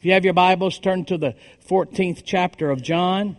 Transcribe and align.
If 0.00 0.06
you 0.06 0.12
have 0.12 0.24
your 0.24 0.32
Bibles, 0.32 0.78
turn 0.78 1.04
to 1.04 1.18
the 1.18 1.34
14th 1.68 2.22
chapter 2.24 2.70
of 2.70 2.80
John. 2.80 3.36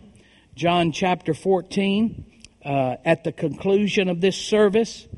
John 0.54 0.92
chapter 0.92 1.34
14. 1.34 2.24
Uh, 2.64 2.94
at 3.04 3.24
the 3.24 3.32
conclusion 3.32 4.08
of 4.08 4.20
this 4.20 4.36
service, 4.36 5.08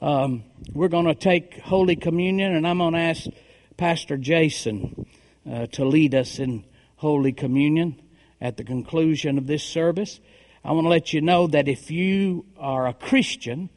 um, 0.00 0.42
we're 0.72 0.88
going 0.88 1.04
to 1.04 1.14
take 1.14 1.60
Holy 1.60 1.94
Communion, 1.94 2.56
and 2.56 2.66
I'm 2.66 2.78
going 2.78 2.94
to 2.94 2.98
ask 2.98 3.26
Pastor 3.76 4.16
Jason 4.16 5.06
uh, 5.48 5.66
to 5.66 5.84
lead 5.84 6.16
us 6.16 6.40
in 6.40 6.64
Holy 6.96 7.32
Communion 7.32 8.02
at 8.40 8.56
the 8.56 8.64
conclusion 8.64 9.38
of 9.38 9.46
this 9.46 9.62
service. 9.62 10.18
I 10.64 10.72
want 10.72 10.86
to 10.86 10.88
let 10.88 11.12
you 11.12 11.20
know 11.20 11.46
that 11.46 11.68
if 11.68 11.92
you 11.92 12.44
are 12.58 12.88
a 12.88 12.92
Christian, 12.92 13.70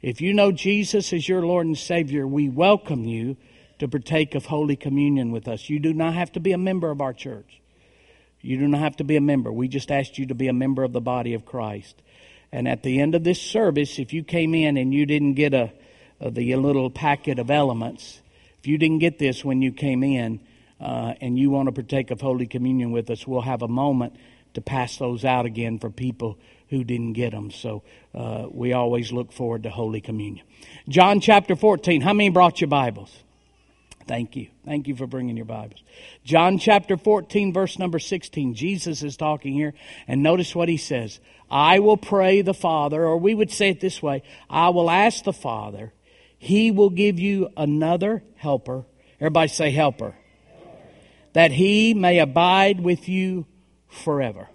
if 0.00 0.20
you 0.20 0.32
know 0.32 0.52
Jesus 0.52 1.12
as 1.12 1.28
your 1.28 1.44
Lord 1.44 1.66
and 1.66 1.76
Savior, 1.76 2.24
we 2.24 2.48
welcome 2.48 3.04
you 3.04 3.36
to 3.78 3.88
partake 3.88 4.34
of 4.34 4.46
Holy 4.46 4.76
Communion 4.76 5.30
with 5.32 5.48
us. 5.48 5.68
You 5.68 5.78
do 5.78 5.92
not 5.92 6.14
have 6.14 6.32
to 6.32 6.40
be 6.40 6.52
a 6.52 6.58
member 6.58 6.90
of 6.90 7.00
our 7.00 7.12
church. 7.12 7.60
You 8.40 8.58
do 8.58 8.68
not 8.68 8.80
have 8.80 8.96
to 8.96 9.04
be 9.04 9.16
a 9.16 9.20
member. 9.20 9.52
We 9.52 9.68
just 9.68 9.90
asked 9.90 10.18
you 10.18 10.26
to 10.26 10.34
be 10.34 10.48
a 10.48 10.52
member 10.52 10.84
of 10.84 10.92
the 10.92 11.00
body 11.00 11.34
of 11.34 11.44
Christ. 11.44 12.00
And 12.52 12.68
at 12.68 12.82
the 12.82 13.00
end 13.00 13.14
of 13.14 13.24
this 13.24 13.40
service, 13.40 13.98
if 13.98 14.12
you 14.12 14.22
came 14.22 14.54
in 14.54 14.76
and 14.76 14.94
you 14.94 15.04
didn't 15.04 15.34
get 15.34 15.52
a, 15.52 15.72
a 16.20 16.30
the 16.30 16.54
little 16.56 16.90
packet 16.90 17.38
of 17.38 17.50
elements, 17.50 18.20
if 18.58 18.66
you 18.66 18.78
didn't 18.78 19.00
get 19.00 19.18
this 19.18 19.44
when 19.44 19.62
you 19.62 19.72
came 19.72 20.02
in, 20.02 20.40
uh, 20.80 21.14
and 21.20 21.38
you 21.38 21.50
want 21.50 21.66
to 21.66 21.72
partake 21.72 22.10
of 22.10 22.20
Holy 22.20 22.46
Communion 22.46 22.92
with 22.92 23.10
us, 23.10 23.26
we'll 23.26 23.40
have 23.40 23.62
a 23.62 23.68
moment 23.68 24.14
to 24.54 24.60
pass 24.60 24.96
those 24.98 25.24
out 25.24 25.46
again 25.46 25.78
for 25.78 25.90
people 25.90 26.38
who 26.68 26.84
didn't 26.84 27.12
get 27.12 27.30
them. 27.30 27.50
So 27.50 27.82
uh, 28.14 28.46
we 28.50 28.72
always 28.72 29.12
look 29.12 29.32
forward 29.32 29.62
to 29.62 29.70
Holy 29.70 30.00
Communion. 30.00 30.44
John 30.88 31.20
chapter 31.20 31.56
14. 31.56 32.00
How 32.00 32.12
many 32.12 32.28
brought 32.28 32.60
your 32.60 32.68
Bibles? 32.68 33.22
Thank 34.06 34.36
you. 34.36 34.48
Thank 34.64 34.86
you 34.86 34.94
for 34.94 35.06
bringing 35.06 35.36
your 35.36 35.46
Bibles. 35.46 35.82
John 36.24 36.58
chapter 36.58 36.96
14, 36.96 37.52
verse 37.52 37.78
number 37.78 37.98
16. 37.98 38.54
Jesus 38.54 39.02
is 39.02 39.16
talking 39.16 39.52
here, 39.52 39.74
and 40.06 40.22
notice 40.22 40.54
what 40.54 40.68
he 40.68 40.76
says. 40.76 41.18
I 41.50 41.80
will 41.80 41.96
pray 41.96 42.42
the 42.42 42.54
Father, 42.54 43.04
or 43.04 43.16
we 43.18 43.34
would 43.34 43.50
say 43.50 43.70
it 43.70 43.80
this 43.80 44.02
way 44.02 44.22
I 44.48 44.68
will 44.68 44.90
ask 44.90 45.24
the 45.24 45.32
Father, 45.32 45.92
he 46.38 46.70
will 46.70 46.90
give 46.90 47.18
you 47.18 47.48
another 47.56 48.22
helper. 48.36 48.84
Everybody 49.20 49.48
say 49.48 49.70
helper. 49.72 50.14
That 51.32 51.50
he 51.50 51.92
may 51.92 52.20
abide 52.20 52.80
with 52.80 53.08
you 53.08 53.46
forever. 53.88 54.48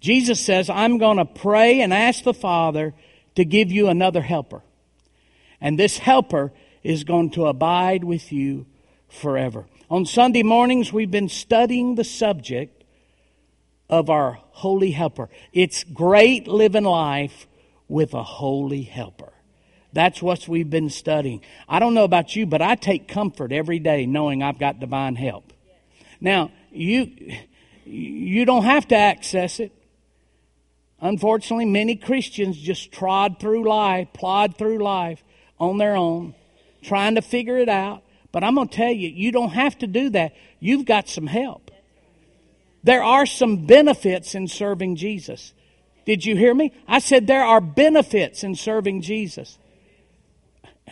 Jesus 0.00 0.40
says, 0.40 0.70
I'm 0.70 0.98
going 0.98 1.16
to 1.16 1.24
pray 1.24 1.80
and 1.80 1.92
ask 1.92 2.22
the 2.22 2.34
Father 2.34 2.94
to 3.34 3.44
give 3.44 3.72
you 3.72 3.88
another 3.88 4.22
helper. 4.22 4.62
And 5.60 5.78
this 5.78 5.98
helper 5.98 6.52
is 6.88 7.04
going 7.04 7.28
to 7.28 7.44
abide 7.44 8.02
with 8.02 8.32
you 8.32 8.64
forever. 9.10 9.66
On 9.90 10.06
Sunday 10.06 10.42
mornings, 10.42 10.90
we've 10.90 11.10
been 11.10 11.28
studying 11.28 11.96
the 11.96 12.02
subject 12.02 12.82
of 13.90 14.08
our 14.08 14.38
holy 14.52 14.92
helper. 14.92 15.28
It's 15.52 15.84
great 15.84 16.48
living 16.48 16.84
life 16.84 17.46
with 17.88 18.14
a 18.14 18.22
holy 18.22 18.84
helper. 18.84 19.34
That's 19.92 20.22
what 20.22 20.48
we've 20.48 20.70
been 20.70 20.88
studying. 20.88 21.42
I 21.68 21.78
don't 21.78 21.92
know 21.92 22.04
about 22.04 22.34
you, 22.34 22.46
but 22.46 22.62
I 22.62 22.74
take 22.74 23.06
comfort 23.06 23.52
every 23.52 23.78
day 23.78 24.06
knowing 24.06 24.42
I've 24.42 24.58
got 24.58 24.80
divine 24.80 25.14
help. 25.14 25.52
Now, 26.22 26.52
you, 26.72 27.34
you 27.84 28.46
don't 28.46 28.64
have 28.64 28.88
to 28.88 28.96
access 28.96 29.60
it. 29.60 29.72
Unfortunately, 31.02 31.66
many 31.66 31.96
Christians 31.96 32.56
just 32.56 32.92
trod 32.92 33.40
through 33.40 33.68
life, 33.68 34.08
plod 34.14 34.56
through 34.56 34.78
life 34.78 35.22
on 35.60 35.76
their 35.76 35.94
own 35.94 36.34
trying 36.82 37.14
to 37.16 37.22
figure 37.22 37.58
it 37.58 37.68
out. 37.68 38.02
But 38.32 38.44
I'm 38.44 38.54
going 38.54 38.68
to 38.68 38.76
tell 38.76 38.92
you, 38.92 39.08
you 39.08 39.32
don't 39.32 39.50
have 39.50 39.78
to 39.78 39.86
do 39.86 40.10
that. 40.10 40.34
You've 40.60 40.84
got 40.84 41.08
some 41.08 41.26
help. 41.26 41.70
There 42.84 43.02
are 43.02 43.26
some 43.26 43.66
benefits 43.66 44.34
in 44.34 44.48
serving 44.48 44.96
Jesus. 44.96 45.52
Did 46.04 46.24
you 46.24 46.36
hear 46.36 46.54
me? 46.54 46.72
I 46.86 47.00
said 47.00 47.26
there 47.26 47.44
are 47.44 47.60
benefits 47.60 48.44
in 48.44 48.54
serving 48.54 49.02
Jesus. 49.02 49.58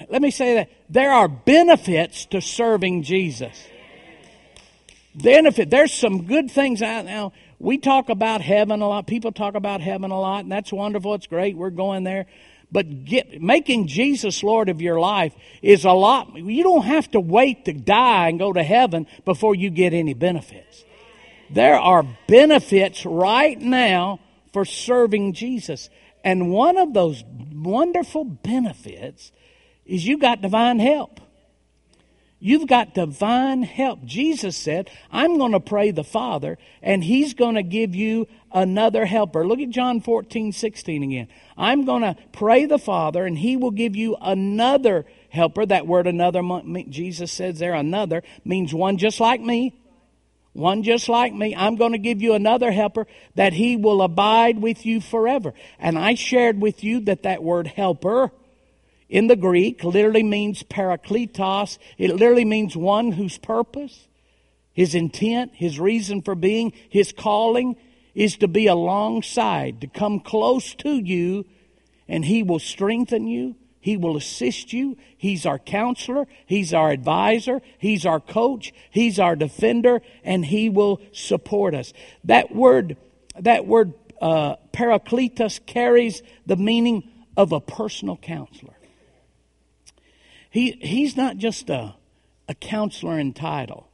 Let 0.09 0.21
me 0.21 0.31
say 0.31 0.55
that. 0.55 0.71
There 0.91 1.11
are 1.11 1.29
benefits 1.29 2.27
to 2.27 2.41
serving 2.41 3.03
Jesus. 3.03 3.67
Benefit. 5.15 5.71
There's 5.71 5.93
some 5.93 6.27
good 6.27 6.51
things 6.51 6.83
out 6.83 7.07
now. 7.07 7.33
We 7.59 7.79
talk 7.79 8.11
about 8.11 8.43
heaven 8.43 8.83
a 8.83 8.89
lot. 8.89 9.07
People 9.07 9.33
talk 9.33 9.55
about 9.55 9.81
heaven 9.81 10.11
a 10.11 10.21
lot, 10.21 10.41
and 10.41 10.53
that's 10.53 10.73
wonderful. 10.73 11.15
It's 11.15 11.27
great. 11.27 11.57
We're 11.57 11.71
going 11.71 12.05
there. 12.05 12.27
But 12.71 13.05
get, 13.05 13.41
making 13.41 13.87
Jesus 13.87 14.43
Lord 14.43 14.69
of 14.69 14.83
your 14.83 14.99
life 14.99 15.35
is 15.63 15.85
a 15.85 15.93
lot. 15.93 16.37
You 16.37 16.63
don't 16.63 16.85
have 16.85 17.11
to 17.13 17.21
wait 17.21 17.65
to 17.67 17.73
die 17.73 18.29
and 18.29 18.39
go 18.39 18.53
to 18.53 18.63
heaven 18.63 19.07
before 19.25 19.55
you 19.55 19.71
get 19.71 19.95
any 19.95 20.15
benefits. 20.15 20.85
There 21.49 21.79
are 21.79 22.05
benefits 22.27 23.07
right 23.07 23.59
now 23.61 24.21
for 24.53 24.65
serving 24.65 25.35
Jesus. 25.35 25.91
And 26.25 26.51
one 26.51 26.77
of 26.77 26.93
those 26.93 27.23
wonderful 27.53 28.25
benefits 28.25 29.31
is 29.85 30.07
you 30.07 30.19
got 30.19 30.43
divine 30.43 30.81
help. 30.81 31.21
You've 32.39 32.67
got 32.67 32.95
divine 32.95 33.63
help. 33.63 34.05
Jesus 34.05 34.57
said, 34.59 34.91
I'm 35.11 35.39
going 35.39 35.53
to 35.53 35.61
pray 35.61 35.91
the 35.91 36.05
Father, 36.05 36.59
and 36.83 37.03
He's 37.03 37.33
going 37.33 37.55
to 37.55 37.63
give 37.63 37.95
you 37.95 38.29
another 38.53 39.07
helper. 39.07 39.47
Look 39.47 39.59
at 39.59 39.71
John 39.71 40.03
14, 40.03 40.53
16 40.53 41.03
again. 41.03 41.29
I'm 41.57 41.87
going 41.87 42.03
to 42.03 42.15
pray 42.33 42.67
the 42.67 42.79
Father, 42.79 43.25
and 43.25 43.39
He 43.39 43.57
will 43.57 43.71
give 43.71 43.97
you 43.97 44.17
another 44.21 45.07
helper. 45.31 45.65
That 45.65 45.87
word 45.87 46.07
another, 46.07 46.43
Jesus 46.91 47.33
says 47.33 47.59
there, 47.59 47.73
another, 47.73 48.23
means 48.45 48.75
one 48.75 48.99
just 48.99 49.19
like 49.19 49.41
me. 49.41 49.75
One 50.53 50.83
just 50.83 51.09
like 51.09 51.35
me. 51.35 51.55
I'm 51.55 51.77
going 51.77 51.93
to 51.93 51.99
give 51.99 52.23
you 52.23 52.35
another 52.35 52.71
helper 52.71 53.07
that 53.35 53.55
He 53.55 53.77
will 53.77 54.03
abide 54.03 54.61
with 54.61 54.85
you 54.85 55.01
forever. 55.01 55.55
And 55.79 55.99
I 55.99 56.15
shared 56.15 56.61
with 56.61 56.85
you 56.85 57.01
that 57.01 57.23
that 57.23 57.43
word 57.43 57.67
helper, 57.67 58.31
in 59.09 59.29
the 59.29 59.37
Greek 59.37 59.85
literally 59.85 60.23
means 60.23 60.63
parakletos. 60.63 61.79
It 61.99 62.11
literally 62.11 62.45
means 62.45 62.77
one 62.77 63.13
whose 63.13 63.39
purpose, 63.39 64.09
his 64.73 64.95
intent, 64.95 65.53
his 65.55 65.79
reason 65.79 66.23
for 66.23 66.35
being, 66.35 66.73
his 66.89 67.13
calling 67.13 67.77
is 68.15 68.37
to 68.39 68.49
be 68.49 68.67
alongside, 68.67 69.81
to 69.83 69.87
come 69.87 70.21
close 70.21 70.75
to 70.77 70.97
you, 70.97 71.45
and 72.09 72.25
he 72.25 72.43
will 72.43 72.59
strengthen 72.59 73.27
you. 73.27 73.57
He 73.79 73.97
will 73.97 74.17
assist 74.17 74.73
you. 74.73 74.97
He's 75.17 75.47
our 75.47 75.61
counselor. 75.61 76.27
He's 76.45 76.75
our 76.75 76.91
advisor. 76.91 77.61
He's 77.79 78.05
our 78.05 78.19
coach. 78.19 78.73
He's 78.91 79.21
our 79.21 79.37
defender, 79.37 80.03
and 80.25 80.45
he 80.45 80.69
will 80.69 81.01
support 81.13 81.73
us. 81.75 81.93
That 82.25 82.53
word, 82.53 82.97
that 83.39 83.67
word, 83.67 83.95
uh, 84.21 84.57
parakletos 84.73 85.65
carries 85.67 86.23
the 86.47 86.57
meaning 86.57 87.09
of 87.37 87.53
a 87.53 87.61
personal 87.61 88.17
counselor. 88.17 88.76
He, 90.57 90.79
he's 90.81 91.19
not 91.19 91.37
just 91.37 91.69
a, 91.69 91.97
a 92.49 92.55
counselor 92.55 93.19
in 93.19 93.35
title. 93.35 93.91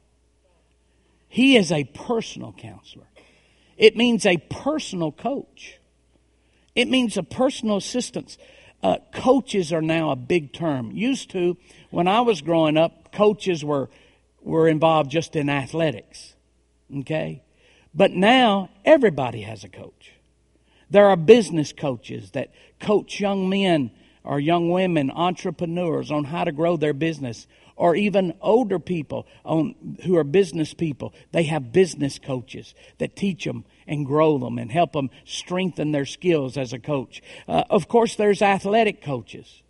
He 1.27 1.57
is 1.57 1.73
a 1.73 1.83
personal 1.83 2.53
counselor. 2.53 3.07
It 3.75 3.97
means 3.97 4.25
a 4.25 4.37
personal 4.37 5.11
coach. 5.11 5.79
It 6.73 6.87
means 6.87 7.17
a 7.17 7.23
personal 7.23 7.75
assistance. 7.75 8.37
Uh, 8.81 8.99
coaches 9.13 9.73
are 9.73 9.81
now 9.81 10.11
a 10.11 10.15
big 10.15 10.53
term. 10.53 10.91
Used 10.93 11.31
to, 11.31 11.57
when 11.89 12.07
I 12.07 12.21
was 12.21 12.41
growing 12.41 12.77
up, 12.77 13.11
coaches 13.11 13.65
were 13.65 13.89
were 14.41 14.69
involved 14.69 15.11
just 15.11 15.35
in 15.35 15.49
athletics. 15.49 16.33
Okay? 16.99 17.43
But 17.93 18.11
now 18.11 18.69
everybody 18.85 19.41
has 19.41 19.65
a 19.65 19.69
coach. 19.69 20.13
There 20.89 21.09
are 21.09 21.17
business 21.17 21.73
coaches 21.73 22.31
that 22.31 22.53
coach 22.79 23.19
young 23.19 23.49
men 23.49 23.91
or 24.23 24.39
young 24.39 24.69
women, 24.69 25.11
entrepreneurs 25.11 26.11
on 26.11 26.25
how 26.25 26.43
to 26.43 26.51
grow 26.51 26.77
their 26.77 26.93
business, 26.93 27.47
or 27.75 27.95
even 27.95 28.33
older 28.41 28.79
people 28.79 29.27
on, 29.43 29.75
who 30.03 30.15
are 30.15 30.23
business 30.23 30.73
people. 30.73 31.13
They 31.31 31.43
have 31.43 31.73
business 31.73 32.19
coaches 32.19 32.73
that 32.99 33.15
teach 33.15 33.45
them 33.45 33.65
and 33.87 34.05
grow 34.05 34.37
them 34.37 34.57
and 34.57 34.71
help 34.71 34.93
them 34.93 35.09
strengthen 35.25 35.91
their 35.91 36.05
skills 36.05 36.57
as 36.57 36.73
a 36.73 36.79
coach. 36.79 37.21
Uh, 37.47 37.63
of 37.69 37.87
course, 37.87 38.15
there's 38.15 38.41
athletic 38.41 39.01
coaches. 39.01 39.61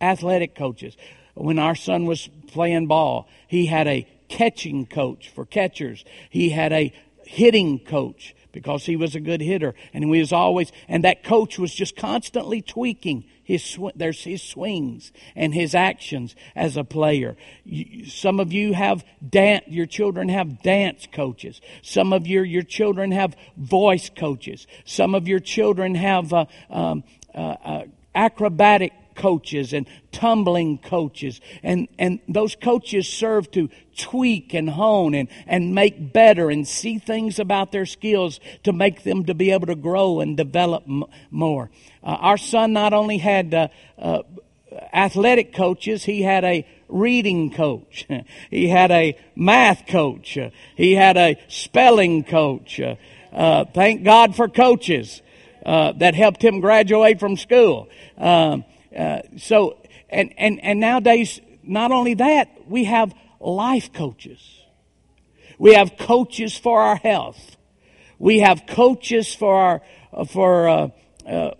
Athletic 0.00 0.54
coaches. 0.54 0.96
When 1.34 1.58
our 1.58 1.74
son 1.74 2.04
was 2.04 2.28
playing 2.48 2.88
ball, 2.88 3.28
he 3.48 3.66
had 3.66 3.86
a 3.86 4.06
catching 4.28 4.86
coach 4.86 5.30
for 5.30 5.46
catchers. 5.46 6.04
He 6.28 6.50
had 6.50 6.72
a 6.72 6.92
hitting 7.24 7.78
coach 7.78 8.34
because 8.50 8.84
he 8.84 8.96
was 8.96 9.14
a 9.14 9.20
good 9.20 9.40
hitter 9.40 9.74
and 9.94 10.04
he 10.04 10.20
was 10.20 10.32
always 10.32 10.70
and 10.88 11.04
that 11.04 11.24
coach 11.24 11.58
was 11.58 11.74
just 11.74 11.96
constantly 11.96 12.60
tweaking 12.60 13.24
his 13.42 13.78
there's 13.94 14.24
his 14.24 14.42
swings 14.42 15.12
and 15.34 15.54
his 15.54 15.74
actions 15.74 16.34
as 16.54 16.76
a 16.76 16.84
player. 16.84 17.36
You, 17.64 18.06
some 18.06 18.40
of 18.40 18.52
you 18.52 18.72
have 18.72 19.04
dance. 19.26 19.64
Your 19.68 19.86
children 19.86 20.28
have 20.28 20.62
dance 20.62 21.06
coaches. 21.10 21.60
Some 21.82 22.12
of 22.12 22.26
your 22.26 22.44
your 22.44 22.62
children 22.62 23.12
have 23.12 23.36
voice 23.56 24.10
coaches. 24.10 24.66
Some 24.84 25.14
of 25.14 25.28
your 25.28 25.40
children 25.40 25.94
have 25.94 26.32
uh, 26.32 26.46
um, 26.70 27.04
uh, 27.34 27.38
uh, 27.64 27.84
acrobatic 28.14 28.92
coaches 29.14 29.72
and 29.72 29.86
tumbling 30.10 30.78
coaches. 30.78 31.40
And, 31.62 31.88
and 31.98 32.20
those 32.28 32.54
coaches 32.54 33.08
serve 33.08 33.50
to 33.52 33.68
tweak 33.96 34.54
and 34.54 34.70
hone 34.70 35.14
and, 35.14 35.28
and 35.46 35.74
make 35.74 36.12
better 36.12 36.50
and 36.50 36.66
see 36.66 36.98
things 36.98 37.38
about 37.38 37.72
their 37.72 37.86
skills 37.86 38.40
to 38.64 38.72
make 38.72 39.02
them 39.02 39.24
to 39.26 39.34
be 39.34 39.50
able 39.50 39.66
to 39.66 39.74
grow 39.74 40.20
and 40.20 40.36
develop 40.36 40.84
m- 40.86 41.04
more. 41.30 41.70
Uh, 42.02 42.16
our 42.20 42.38
son 42.38 42.72
not 42.72 42.92
only 42.92 43.18
had 43.18 43.52
uh, 43.54 43.68
uh, 43.98 44.22
athletic 44.92 45.54
coaches, 45.54 46.04
he 46.04 46.22
had 46.22 46.44
a 46.44 46.66
reading 46.88 47.50
coach. 47.50 48.06
he 48.50 48.68
had 48.68 48.90
a 48.90 49.18
math 49.34 49.86
coach. 49.86 50.38
he 50.76 50.94
had 50.94 51.16
a 51.16 51.36
spelling 51.48 52.24
coach. 52.24 52.80
Uh, 53.32 53.64
thank 53.72 54.04
God 54.04 54.36
for 54.36 54.48
coaches 54.48 55.22
uh, 55.64 55.92
that 55.92 56.14
helped 56.14 56.42
him 56.42 56.60
graduate 56.60 57.20
from 57.20 57.36
school. 57.36 57.88
Um, 58.18 58.64
uh, 58.96 59.22
so, 59.36 59.78
and, 60.10 60.32
and, 60.36 60.62
and 60.62 60.80
nowadays, 60.80 61.40
not 61.62 61.92
only 61.92 62.14
that, 62.14 62.48
we 62.66 62.84
have 62.84 63.14
life 63.40 63.92
coaches. 63.92 64.60
We 65.58 65.74
have 65.74 65.96
coaches 65.96 66.56
for 66.56 66.80
our 66.82 66.96
health. 66.96 67.56
We 68.18 68.40
have 68.40 68.66
coaches 68.66 69.34
for 69.34 69.56
our, 69.56 70.26
for, 70.26 70.68
uh, 70.68 70.88
uh, 71.26 71.50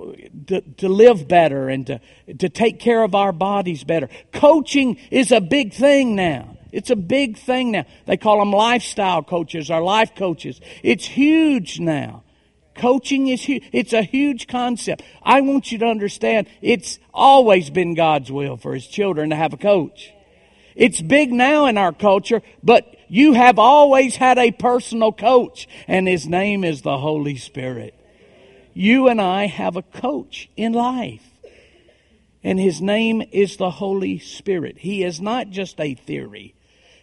to, 0.46 0.60
to 0.60 0.88
live 0.88 1.28
better 1.28 1.68
and 1.68 1.86
to, 1.86 2.00
to 2.38 2.48
take 2.48 2.80
care 2.80 3.02
of 3.02 3.14
our 3.14 3.32
bodies 3.32 3.84
better. 3.84 4.08
Coaching 4.32 4.98
is 5.10 5.30
a 5.30 5.40
big 5.40 5.72
thing 5.72 6.16
now. 6.16 6.56
It's 6.72 6.90
a 6.90 6.96
big 6.96 7.36
thing 7.36 7.72
now. 7.72 7.84
They 8.06 8.16
call 8.16 8.38
them 8.38 8.50
lifestyle 8.50 9.22
coaches 9.22 9.70
or 9.70 9.82
life 9.82 10.14
coaches. 10.16 10.60
It's 10.82 11.04
huge 11.04 11.78
now. 11.78 12.21
Coaching 12.74 13.28
is. 13.28 13.44
It's 13.46 13.92
a 13.92 14.02
huge 14.02 14.46
concept. 14.46 15.02
I 15.22 15.40
want 15.40 15.72
you 15.72 15.78
to 15.78 15.86
understand 15.86 16.48
it's 16.60 16.98
always 17.12 17.70
been 17.70 17.94
God's 17.94 18.30
will 18.30 18.56
for 18.56 18.74
His 18.74 18.86
children 18.86 19.30
to 19.30 19.36
have 19.36 19.52
a 19.52 19.58
coach. 19.58 20.12
It's 20.74 21.02
big 21.02 21.32
now 21.32 21.66
in 21.66 21.76
our 21.76 21.92
culture, 21.92 22.42
but 22.62 22.96
you 23.08 23.34
have 23.34 23.58
always 23.58 24.16
had 24.16 24.38
a 24.38 24.52
personal 24.52 25.12
coach, 25.12 25.68
and 25.86 26.08
His 26.08 26.26
name 26.26 26.64
is 26.64 26.82
the 26.82 26.98
Holy 26.98 27.36
Spirit. 27.36 27.94
You 28.74 29.08
and 29.08 29.20
I 29.20 29.46
have 29.46 29.76
a 29.76 29.82
coach 29.82 30.48
in 30.56 30.72
life. 30.72 31.22
And 32.44 32.58
his 32.58 32.80
name 32.80 33.22
is 33.30 33.56
the 33.56 33.70
Holy 33.70 34.18
Spirit. 34.18 34.78
He 34.78 35.04
is 35.04 35.20
not 35.20 35.50
just 35.50 35.78
a 35.80 35.94
theory. 35.94 36.54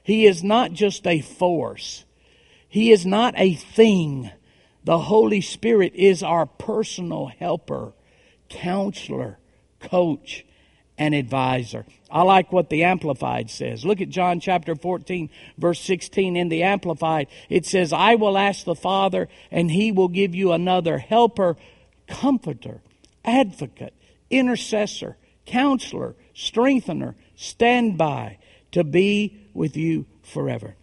He 0.03 0.25
is 0.25 0.43
not 0.43 0.73
just 0.73 1.07
a 1.07 1.21
force. 1.21 2.03
He 2.67 2.91
is 2.91 3.05
not 3.05 3.35
a 3.37 3.53
thing. 3.53 4.31
The 4.83 4.97
Holy 4.99 5.41
Spirit 5.41 5.93
is 5.95 6.23
our 6.23 6.45
personal 6.45 7.27
helper, 7.27 7.93
counselor, 8.49 9.37
coach, 9.79 10.45
and 10.97 11.15
advisor. 11.15 11.85
I 12.11 12.23
like 12.23 12.51
what 12.51 12.69
the 12.69 12.83
Amplified 12.83 13.49
says. 13.49 13.85
Look 13.85 14.01
at 14.01 14.09
John 14.09 14.39
chapter 14.39 14.75
14, 14.75 15.29
verse 15.57 15.79
16 15.79 16.35
in 16.35 16.49
the 16.49 16.63
Amplified. 16.63 17.27
It 17.49 17.65
says, 17.65 17.93
I 17.93 18.15
will 18.15 18.37
ask 18.37 18.65
the 18.65 18.75
Father, 18.75 19.29
and 19.51 19.71
he 19.71 19.91
will 19.91 20.07
give 20.07 20.35
you 20.35 20.51
another 20.51 20.97
helper, 20.97 21.55
comforter, 22.07 22.81
advocate, 23.23 23.93
intercessor, 24.29 25.17
counselor, 25.45 26.15
strengthener, 26.33 27.15
standby 27.35 28.37
to 28.71 28.83
be 28.83 29.37
with 29.53 29.77
you 29.77 30.05
forever. 30.21 30.75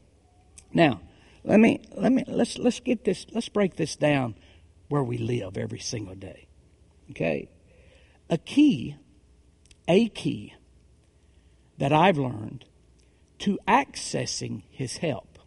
Now, 0.72 1.00
let 1.46 1.60
me 1.60 1.80
let 1.96 2.12
me 2.12 2.24
let's 2.26 2.58
let's 2.58 2.80
get 2.80 3.04
this 3.04 3.24
let's 3.32 3.48
break 3.48 3.76
this 3.76 3.96
down 3.96 4.34
where 4.88 5.02
we 5.02 5.16
live 5.16 5.56
every 5.56 5.78
single 5.78 6.14
day. 6.14 6.48
Okay? 7.10 7.48
A 8.28 8.36
key 8.36 8.96
a 9.88 10.08
key 10.08 10.54
that 11.78 11.92
I've 11.92 12.18
learned 12.18 12.64
to 13.38 13.58
accessing 13.68 14.62
his 14.70 14.96
help. 14.98 15.38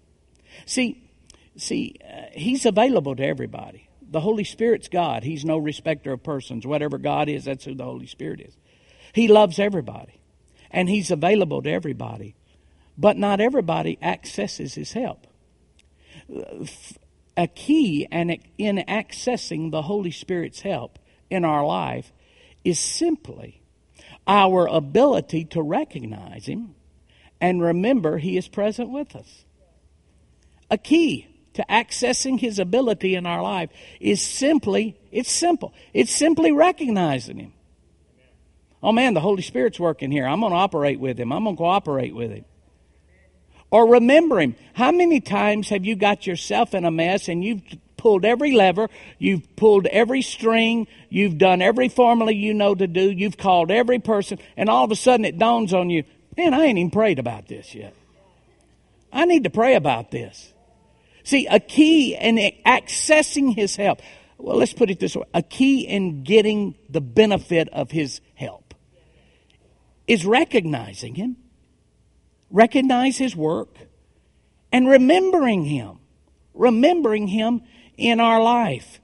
See, 0.66 1.10
see, 1.58 1.96
uh, 2.04 2.26
he's 2.32 2.66
available 2.66 3.16
to 3.16 3.26
everybody. 3.26 3.90
The 4.02 4.22
Holy 4.22 4.44
Spirit's 4.44 4.88
God. 4.88 5.24
He's 5.24 5.44
no 5.44 5.58
respecter 5.58 6.14
of 6.14 6.24
persons. 6.24 6.66
Whatever 6.66 6.98
God 6.98 7.30
is, 7.30 7.46
that's 7.46 7.66
who 7.66 7.76
the 7.76 7.84
Holy 7.84 8.08
Spirit 8.08 8.42
is. 8.42 8.56
He 9.14 9.28
loves 9.28 9.60
everybody. 9.60 10.22
And 10.72 10.88
he's 10.88 11.12
available 11.12 11.62
to 11.64 11.70
everybody. 11.70 12.36
But 12.98 13.18
not 13.18 13.42
everybody 13.42 13.98
accesses 14.02 14.76
his 14.76 14.94
help. 14.94 15.26
A 17.38 17.48
key 17.48 18.08
and 18.12 18.38
in 18.58 18.78
accessing 18.88 19.72
the 19.72 19.84
Holy 19.84 20.12
Spirit's 20.12 20.62
help 20.62 21.00
in 21.30 21.46
our 21.46 21.66
life 21.66 22.12
is 22.64 22.80
simply 22.80 23.62
our 24.28 24.68
ability 24.68 25.46
to 25.46 25.62
recognize 25.62 26.46
Him 26.46 26.76
and 27.40 27.62
remember 27.62 28.18
He 28.18 28.38
is 28.38 28.48
present 28.48 28.90
with 28.90 29.16
us. 29.16 29.46
A 30.70 30.78
key 30.78 31.28
to 31.54 31.66
accessing 31.70 32.40
His 32.40 32.60
ability 32.60 33.16
in 33.16 33.26
our 33.26 33.42
life 33.42 33.70
is 34.00 34.22
simply, 34.22 34.98
it's 35.12 35.32
simple, 35.32 35.74
it's 35.94 36.12
simply 36.12 36.52
recognizing 36.52 37.40
Him. 37.40 37.54
Oh 38.84 38.92
man, 38.92 39.14
the 39.14 39.22
Holy 39.22 39.42
Spirit's 39.42 39.80
working 39.80 40.12
here. 40.12 40.28
I'm 40.28 40.42
going 40.42 40.52
to 40.52 40.58
operate 40.58 41.00
with 41.00 41.20
Him, 41.20 41.32
I'm 41.32 41.44
going 41.44 41.56
to 41.56 41.60
cooperate 41.60 42.14
with 42.14 42.32
Him. 42.32 42.46
Or 43.72 43.94
remember 43.94 44.40
Him. 44.40 44.56
How 44.74 44.92
many 44.92 45.20
times 45.22 45.70
have 45.70 45.86
you 45.86 45.96
got 45.96 46.26
yourself 46.26 46.74
in 46.74 46.86
a 46.86 46.92
mess 46.92 47.28
and 47.28 47.44
you've 47.44 47.62
pulled 47.98 48.26
every 48.26 48.54
lever, 48.54 48.90
you've 49.18 49.56
pulled 49.56 49.86
every 49.88 50.22
string, 50.22 50.88
you've 51.10 51.38
done 51.38 51.62
every 51.62 51.90
formula 51.90 52.32
you 52.32 52.54
know 52.54 52.74
to 52.74 52.88
do, 52.88 53.12
you've 53.12 53.38
called 53.38 53.70
every 53.70 54.00
person, 54.00 54.40
and 54.56 54.70
all 54.70 54.86
of 54.86 54.92
a 54.92 54.96
sudden 54.96 55.26
it 55.26 55.38
dawns 55.38 55.74
on 55.74 55.90
you, 55.90 56.04
man, 56.38 56.54
I 56.54 56.64
ain't 56.64 56.80
even 56.80 56.92
prayed 56.92 57.20
about 57.20 57.48
this 57.48 57.76
yet. 57.76 57.94
I 59.12 59.26
need 59.26 59.44
to 59.44 59.50
pray 59.50 59.76
about 59.76 60.12
this. 60.12 60.54
See, 61.24 61.46
a 61.48 61.60
key 61.60 62.16
in 62.16 62.38
accessing 62.66 63.54
his 63.54 63.76
help. 63.76 64.02
Well, 64.38 64.56
let's 64.56 64.74
put 64.74 64.90
it 64.90 65.00
this 65.00 65.16
way 65.16 65.26
a 65.34 65.42
key 65.42 65.82
in 65.82 66.24
getting 66.24 66.76
the 66.90 67.02
benefit 67.02 67.68
of 67.70 67.92
his 67.92 68.22
help 68.36 68.74
is 70.08 70.26
recognizing 70.26 71.16
him, 71.16 71.36
recognize 72.52 73.18
his 73.18 73.36
work, 73.36 73.76
and 74.72 74.88
remembering 74.88 75.66
him. 75.66 76.00
Remembering 76.54 77.28
him 77.28 77.62
in 77.98 78.20
our 78.20 78.42
life. 78.42 79.00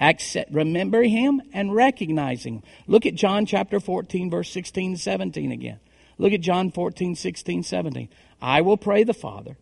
Accept, 0.00 0.52
remember 0.52 1.02
him 1.02 1.42
and 1.52 1.74
recognizing 1.74 2.54
him. 2.56 2.62
Look 2.86 3.04
at 3.04 3.14
John 3.14 3.44
chapter 3.44 3.80
14, 3.80 4.30
verse 4.30 4.50
16 4.50 4.96
17 4.96 5.52
again. 5.52 5.78
Look 6.16 6.32
at 6.32 6.40
John 6.40 6.70
14, 6.70 7.14
16, 7.14 7.62
17. 7.62 8.08
I 8.40 8.60
will 8.62 8.76
pray 8.76 9.04
the 9.04 9.14
Father. 9.14 9.56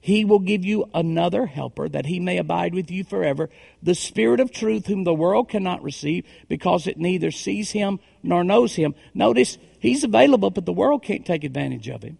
He 0.00 0.24
will 0.24 0.40
give 0.40 0.64
you 0.64 0.90
another 0.92 1.46
helper 1.46 1.88
that 1.88 2.06
he 2.06 2.18
may 2.18 2.36
abide 2.36 2.74
with 2.74 2.90
you 2.90 3.04
forever, 3.04 3.50
the 3.80 3.94
Spirit 3.94 4.40
of 4.40 4.50
truth, 4.50 4.86
whom 4.86 5.04
the 5.04 5.14
world 5.14 5.48
cannot 5.48 5.82
receive 5.82 6.26
because 6.48 6.88
it 6.88 6.98
neither 6.98 7.30
sees 7.30 7.70
him 7.70 8.00
nor 8.20 8.42
knows 8.42 8.74
him. 8.74 8.96
Notice 9.14 9.58
he's 9.78 10.02
available, 10.02 10.50
but 10.50 10.66
the 10.66 10.72
world 10.72 11.04
can't 11.04 11.24
take 11.24 11.44
advantage 11.44 11.88
of 11.88 12.02
him. 12.02 12.18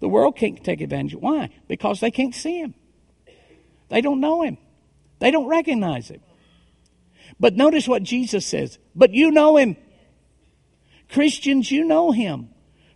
The 0.00 0.08
world 0.08 0.36
can't 0.36 0.62
take 0.62 0.80
advantage. 0.80 1.14
Why? 1.14 1.50
Because 1.66 2.00
they 2.00 2.10
can't 2.10 2.34
see 2.34 2.60
him. 2.60 2.74
They 3.88 4.00
don't 4.00 4.20
know 4.20 4.42
him, 4.42 4.58
they 5.18 5.30
don't 5.30 5.48
recognize 5.48 6.08
him. 6.08 6.20
But 7.40 7.54
notice 7.54 7.86
what 7.86 8.02
Jesus 8.02 8.46
says. 8.46 8.78
But 8.94 9.12
you 9.12 9.30
know 9.30 9.56
him. 9.56 9.76
Christians, 11.08 11.70
you 11.70 11.84
know 11.84 12.10
him, 12.10 12.48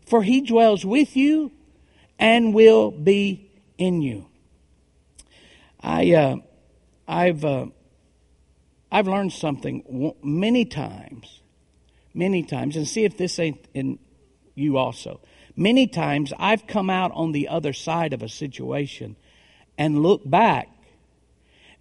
for 0.04 0.23
he 0.23 0.40
dwells 0.40 0.85
with 0.85 1.16
you 1.16 1.52
and 2.18 2.52
will 2.54 2.90
be 2.90 3.50
in 3.78 4.02
you. 4.02 4.26
I, 5.80 6.12
uh, 6.12 6.37
I've, 7.09 7.44
uh, 7.44 7.66
I've 8.90 9.09
learned 9.09 9.32
something 9.32 10.12
many 10.23 10.64
times, 10.64 11.40
many 12.14 12.42
times, 12.42 12.76
and 12.76 12.87
see 12.87 13.04
if 13.04 13.16
this 13.16 13.38
ain't 13.38 13.66
in 13.75 13.99
you 14.54 14.76
also. 14.76 15.21
Many 15.56 15.87
times 15.87 16.32
I've 16.38 16.66
come 16.66 16.88
out 16.88 17.12
on 17.14 17.32
the 17.32 17.49
other 17.49 17.73
side 17.73 18.12
of 18.12 18.23
a 18.23 18.28
situation 18.28 19.16
and 19.76 20.02
looked 20.02 20.28
back 20.30 20.68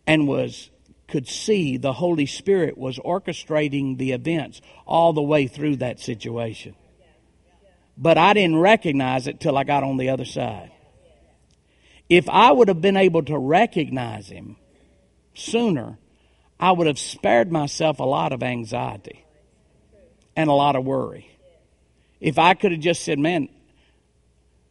and 0.06 0.28
was 0.28 0.70
could 1.08 1.28
see 1.28 1.76
the 1.76 1.94
Holy 1.94 2.26
Spirit 2.26 2.78
was 2.78 2.98
orchestrating 2.98 3.98
the 3.98 4.14
events 4.14 4.62
all 4.86 5.12
the 5.12 5.22
way 5.22 5.46
through 5.46 5.76
that 5.76 6.00
situation. 6.00 6.74
But 7.98 8.18
I 8.18 8.34
didn't 8.34 8.58
recognize 8.58 9.28
it 9.28 9.42
till 9.42 9.58
I 9.58 9.66
got 9.66 9.84
on 9.84 9.98
the 9.98 10.10
other 10.10 10.26
side. 10.26 10.72
If 12.10 12.30
I 12.30 12.52
would 12.52 12.70
have 12.70 12.82
been 12.82 12.98
able 12.98 13.24
to 13.24 13.38
recognize 13.38 14.30
him 14.30 14.56
sooner, 15.34 15.98
I 16.60 16.72
would 16.72 16.88
have 16.88 17.00
spared 17.00 17.52
myself 17.52 18.00
a 18.00 18.04
lot 18.04 18.32
of 18.32 18.42
anxiety 18.42 19.26
and 20.36 20.50
a 20.50 20.54
lot 20.54 20.76
of 20.76 20.86
worry. 20.86 21.30
If 22.22 22.40
I 22.40 22.54
could 22.54 22.72
have 22.72 22.82
just 22.82 23.04
said, 23.04 23.20
man, 23.20 23.50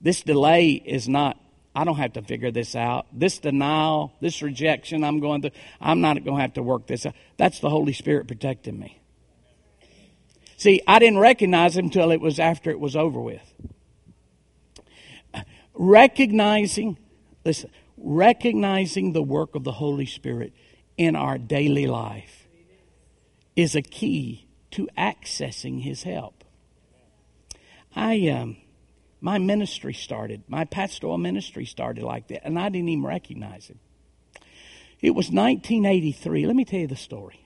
this 0.01 0.23
delay 0.23 0.71
is 0.73 1.09
not 1.09 1.39
I 1.75 1.85
don't 1.85 1.97
have 1.97 2.15
to 2.15 2.23
figure 2.23 2.51
this 2.51 2.75
out. 2.75 3.07
This 3.13 3.39
denial, 3.39 4.13
this 4.21 4.43
rejection 4.43 5.05
I'm 5.05 5.21
going 5.21 5.43
through, 5.43 5.53
I'm 5.81 6.01
not 6.01 6.23
going 6.25 6.37
to 6.37 6.43
have 6.43 6.55
to 6.55 6.63
work 6.63 6.89
this 6.89 7.07
out. 7.07 7.15
That's 7.37 7.61
the 7.61 7.71
Holy 7.71 7.93
Spirit 7.93 8.27
protecting 8.27 8.79
me. 8.79 9.01
See, 10.57 10.83
I 10.87 10.99
didn't 10.99 11.21
recognize 11.21 11.77
him 11.77 11.87
until 11.87 12.11
it 12.11 12.21
was 12.21 12.41
after 12.41 12.71
it 12.71 12.81
was 12.81 12.97
over 12.97 13.21
with. 13.21 13.55
Recognizing, 15.75 16.99
listen, 17.45 17.71
recognizing 17.97 19.13
the 19.13 19.23
work 19.23 19.55
of 19.55 19.65
the 19.65 19.73
Holy 19.73 20.07
Spirit 20.07 20.53
in 20.99 21.17
our 21.17 21.39
daily 21.39 21.87
life 21.87 22.49
is 23.57 23.75
a 23.75 23.81
key 23.81 24.49
to 24.73 24.89
accessing 24.99 25.83
His 25.83 26.03
help. 26.03 26.45
I, 27.95 28.29
um, 28.29 28.59
my 29.21 29.39
ministry 29.39 29.95
started, 29.95 30.43
my 30.49 30.65
pastoral 30.65 31.19
ministry 31.19 31.65
started 31.65 32.05
like 32.05 32.29
that, 32.29 32.45
and 32.45 32.59
I 32.59 32.69
didn't 32.69 32.89
even 32.89 33.05
recognize 33.05 33.69
Him. 33.69 33.79
It 35.01 35.11
was 35.11 35.27
1983. 35.27 36.47
Let 36.47 36.57
me 36.57 36.65
tell 36.65 36.81
you 36.81 36.87
the 36.87 36.97
story. 36.97 37.41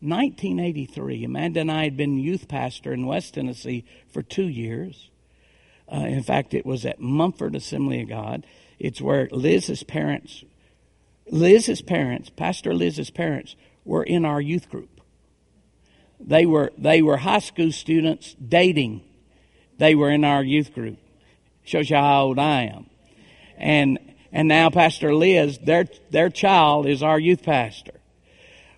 1983. 0.00 1.24
Amanda 1.24 1.60
and 1.60 1.72
I 1.72 1.84
had 1.84 1.96
been 1.96 2.18
youth 2.18 2.48
pastor 2.48 2.92
in 2.92 3.06
West 3.06 3.34
Tennessee 3.34 3.84
for 4.08 4.22
two 4.22 4.46
years. 4.48 5.10
Uh, 5.92 6.00
in 6.00 6.22
fact, 6.22 6.54
it 6.54 6.64
was 6.64 6.86
at 6.86 7.00
Munford 7.00 7.56
Assembly 7.56 8.02
of 8.02 8.08
God. 8.08 8.46
It's 8.78 9.00
where 9.00 9.28
Liz's 9.32 9.82
parents, 9.82 10.44
Liz's 11.30 11.82
parents, 11.82 12.30
Pastor 12.30 12.74
Liz's 12.74 13.10
parents, 13.10 13.56
were 13.84 14.04
in 14.04 14.24
our 14.24 14.40
youth 14.40 14.70
group. 14.70 15.00
They 16.20 16.46
were 16.46 16.72
they 16.76 17.00
were 17.00 17.18
high 17.18 17.38
school 17.38 17.72
students 17.72 18.34
dating. 18.34 19.02
They 19.78 19.94
were 19.94 20.10
in 20.10 20.24
our 20.24 20.42
youth 20.42 20.74
group. 20.74 20.98
Shows 21.64 21.90
you 21.90 21.96
how 21.96 22.24
old 22.24 22.38
I 22.38 22.62
am. 22.64 22.86
And 23.56 23.98
and 24.30 24.46
now 24.46 24.70
Pastor 24.70 25.14
Liz, 25.14 25.58
their 25.58 25.86
their 26.10 26.30
child 26.30 26.86
is 26.86 27.02
our 27.02 27.18
youth 27.18 27.42
pastor. 27.42 27.92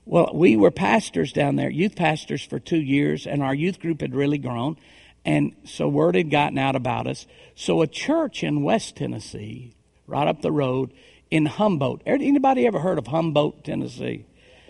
Well, 0.04 0.30
we 0.34 0.56
were 0.56 0.70
pastors 0.70 1.32
down 1.32 1.56
there, 1.56 1.70
youth 1.70 1.94
pastors 1.94 2.44
for 2.44 2.58
two 2.58 2.80
years, 2.80 3.26
and 3.26 3.42
our 3.42 3.54
youth 3.54 3.80
group 3.80 4.00
had 4.00 4.14
really 4.14 4.38
grown. 4.38 4.76
And 5.24 5.54
so 5.64 5.86
word 5.86 6.14
had 6.14 6.30
gotten 6.30 6.58
out 6.58 6.74
about 6.74 7.06
us. 7.06 7.26
So 7.54 7.82
a 7.82 7.86
church 7.86 8.42
in 8.42 8.62
West 8.62 8.96
Tennessee, 8.96 9.74
right 10.06 10.26
up 10.26 10.42
the 10.42 10.50
road, 10.50 10.92
in 11.30 11.46
Humboldt. 11.46 12.02
Er, 12.06 12.14
anybody 12.14 12.66
ever 12.66 12.80
heard 12.80 12.98
of 12.98 13.06
Humboldt, 13.06 13.64
Tennessee? 13.64 14.24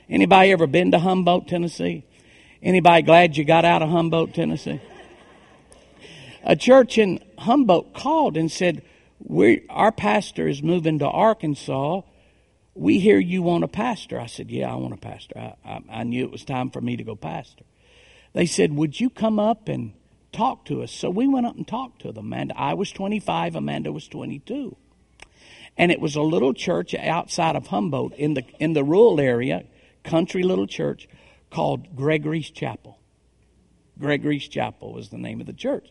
Anybody 0.09 0.51
ever 0.51 0.67
been 0.67 0.91
to 0.91 0.99
Humboldt, 0.99 1.49
Tennessee? 1.49 2.05
Anybody 2.63 3.03
glad 3.03 3.37
you 3.37 3.45
got 3.45 3.65
out 3.65 3.81
of 3.81 3.89
Humboldt, 3.89 4.35
Tennessee? 4.35 4.81
A 6.43 6.57
church 6.57 6.99
in 6.99 7.23
Humboldt 7.39 7.95
called 7.95 8.37
and 8.37 8.51
said, 8.51 8.83
we 9.23 9.67
our 9.69 9.93
pastor 9.93 10.49
is 10.49 10.63
moving 10.63 10.99
to 11.01 11.07
Arkansas. 11.07 12.03
We 12.75 13.01
hear 13.01 13.19
you 13.19 13.43
want 13.43 13.65
a 13.65 13.69
pastor. 13.69 14.19
I 14.19 14.27
said, 14.27 14.51
Yeah, 14.51 14.73
I 14.73 14.77
want 14.77 14.95
a 14.95 14.99
pastor. 14.99 15.39
I, 15.39 15.55
I, 15.65 15.81
I 15.91 16.03
knew 16.05 16.25
it 16.25 16.31
was 16.31 16.45
time 16.45 16.71
for 16.71 16.81
me 16.81 16.97
to 16.97 17.05
go 17.05 17.17
pastor. 17.17 17.65
They 18.33 18.47
said, 18.47 18.75
Would 18.75 18.99
you 18.99 19.11
come 19.11 19.39
up 19.39 19.69
and 19.69 19.93
talk 20.33 20.65
to 20.67 20.83
us? 20.83 20.93
So 20.93 21.11
we 21.11 21.27
went 21.29 21.47
up 21.47 21.57
and 21.57 21.67
talked 21.67 22.03
to 22.03 22.13
them. 22.13 22.33
And 22.33 22.53
I 22.57 22.75
was 22.75 22.93
25, 22.93 23.57
Amanda 23.57 23.93
was 23.93 24.09
22. 24.09 24.77
And 25.77 25.93
it 25.93 26.01
was 26.01 26.17
a 26.17 26.23
little 26.23 26.55
church 26.55 26.95
outside 26.95 27.57
of 27.57 27.69
Humboldt 27.69 28.15
in 28.15 28.35
the, 28.35 28.45
in 28.59 28.73
the 28.73 28.85
rural 28.85 29.21
area, 29.21 29.65
country 30.05 30.43
little 30.43 30.67
church 30.67 31.09
called 31.51 31.97
Gregory's 31.97 32.51
Chapel. 32.51 33.00
Gregory's 34.01 34.49
Chapel 34.49 34.93
was 34.93 35.11
the 35.11 35.19
name 35.19 35.41
of 35.41 35.47
the 35.47 35.53
church. 35.53 35.89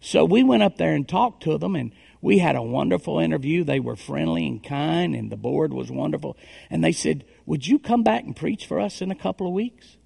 So 0.00 0.24
we 0.24 0.42
went 0.42 0.62
up 0.62 0.78
there 0.78 0.94
and 0.94 1.06
talked 1.06 1.42
to 1.42 1.58
them, 1.58 1.76
and 1.76 1.92
we 2.20 2.38
had 2.38 2.56
a 2.56 2.62
wonderful 2.62 3.18
interview. 3.18 3.64
They 3.64 3.80
were 3.80 3.96
friendly 3.96 4.46
and 4.46 4.62
kind, 4.62 5.14
and 5.14 5.30
the 5.30 5.36
board 5.36 5.72
was 5.72 5.90
wonderful. 5.90 6.36
And 6.70 6.82
they 6.82 6.92
said, 6.92 7.24
Would 7.46 7.66
you 7.66 7.78
come 7.78 8.02
back 8.02 8.24
and 8.24 8.34
preach 8.34 8.66
for 8.66 8.80
us 8.80 9.02
in 9.02 9.10
a 9.10 9.16
couple 9.16 9.46
of 9.46 9.52
weeks? 9.52 9.96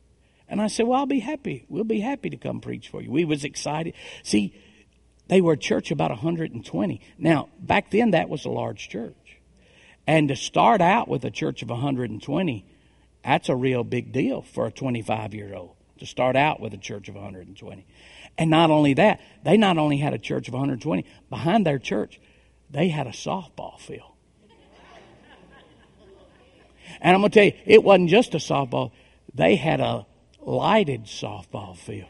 And 0.48 0.60
I 0.60 0.66
said, 0.66 0.86
Well, 0.86 1.00
I'll 1.00 1.06
be 1.06 1.20
happy. 1.20 1.64
We'll 1.68 1.84
be 1.84 2.00
happy 2.00 2.30
to 2.30 2.36
come 2.36 2.60
preach 2.60 2.88
for 2.88 3.00
you. 3.02 3.10
We 3.10 3.24
was 3.24 3.44
excited. 3.44 3.94
See, 4.22 4.54
they 5.28 5.40
were 5.40 5.52
a 5.52 5.58
church 5.58 5.90
about 5.90 6.10
120. 6.10 7.00
Now, 7.18 7.48
back 7.60 7.90
then 7.90 8.10
that 8.10 8.28
was 8.28 8.44
a 8.44 8.50
large 8.50 8.88
church. 8.88 9.38
And 10.06 10.28
to 10.28 10.36
start 10.36 10.80
out 10.80 11.08
with 11.08 11.24
a 11.24 11.30
church 11.30 11.62
of 11.62 11.70
120, 11.70 12.66
that's 13.24 13.48
a 13.48 13.54
real 13.54 13.84
big 13.84 14.12
deal 14.12 14.42
for 14.42 14.66
a 14.66 14.72
25 14.72 15.32
year 15.32 15.54
old 15.54 15.76
to 16.02 16.06
start 16.06 16.36
out 16.36 16.60
with 16.60 16.74
a 16.74 16.78
church 16.78 17.08
of 17.08 17.14
120. 17.14 17.86
And 18.36 18.50
not 18.50 18.70
only 18.70 18.94
that, 18.94 19.20
they 19.44 19.56
not 19.56 19.78
only 19.78 19.98
had 19.98 20.12
a 20.12 20.18
church 20.18 20.48
of 20.48 20.54
120, 20.54 21.04
behind 21.30 21.64
their 21.64 21.78
church, 21.78 22.20
they 22.70 22.88
had 22.88 23.06
a 23.06 23.10
softball 23.10 23.78
field. 23.78 24.12
And 27.00 27.14
I'm 27.14 27.20
going 27.20 27.30
to 27.30 27.34
tell 27.34 27.44
you, 27.44 27.52
it 27.64 27.82
wasn't 27.82 28.10
just 28.10 28.34
a 28.34 28.38
softball, 28.38 28.90
they 29.34 29.56
had 29.56 29.80
a 29.80 30.06
lighted 30.40 31.04
softball 31.04 31.76
field. 31.76 32.08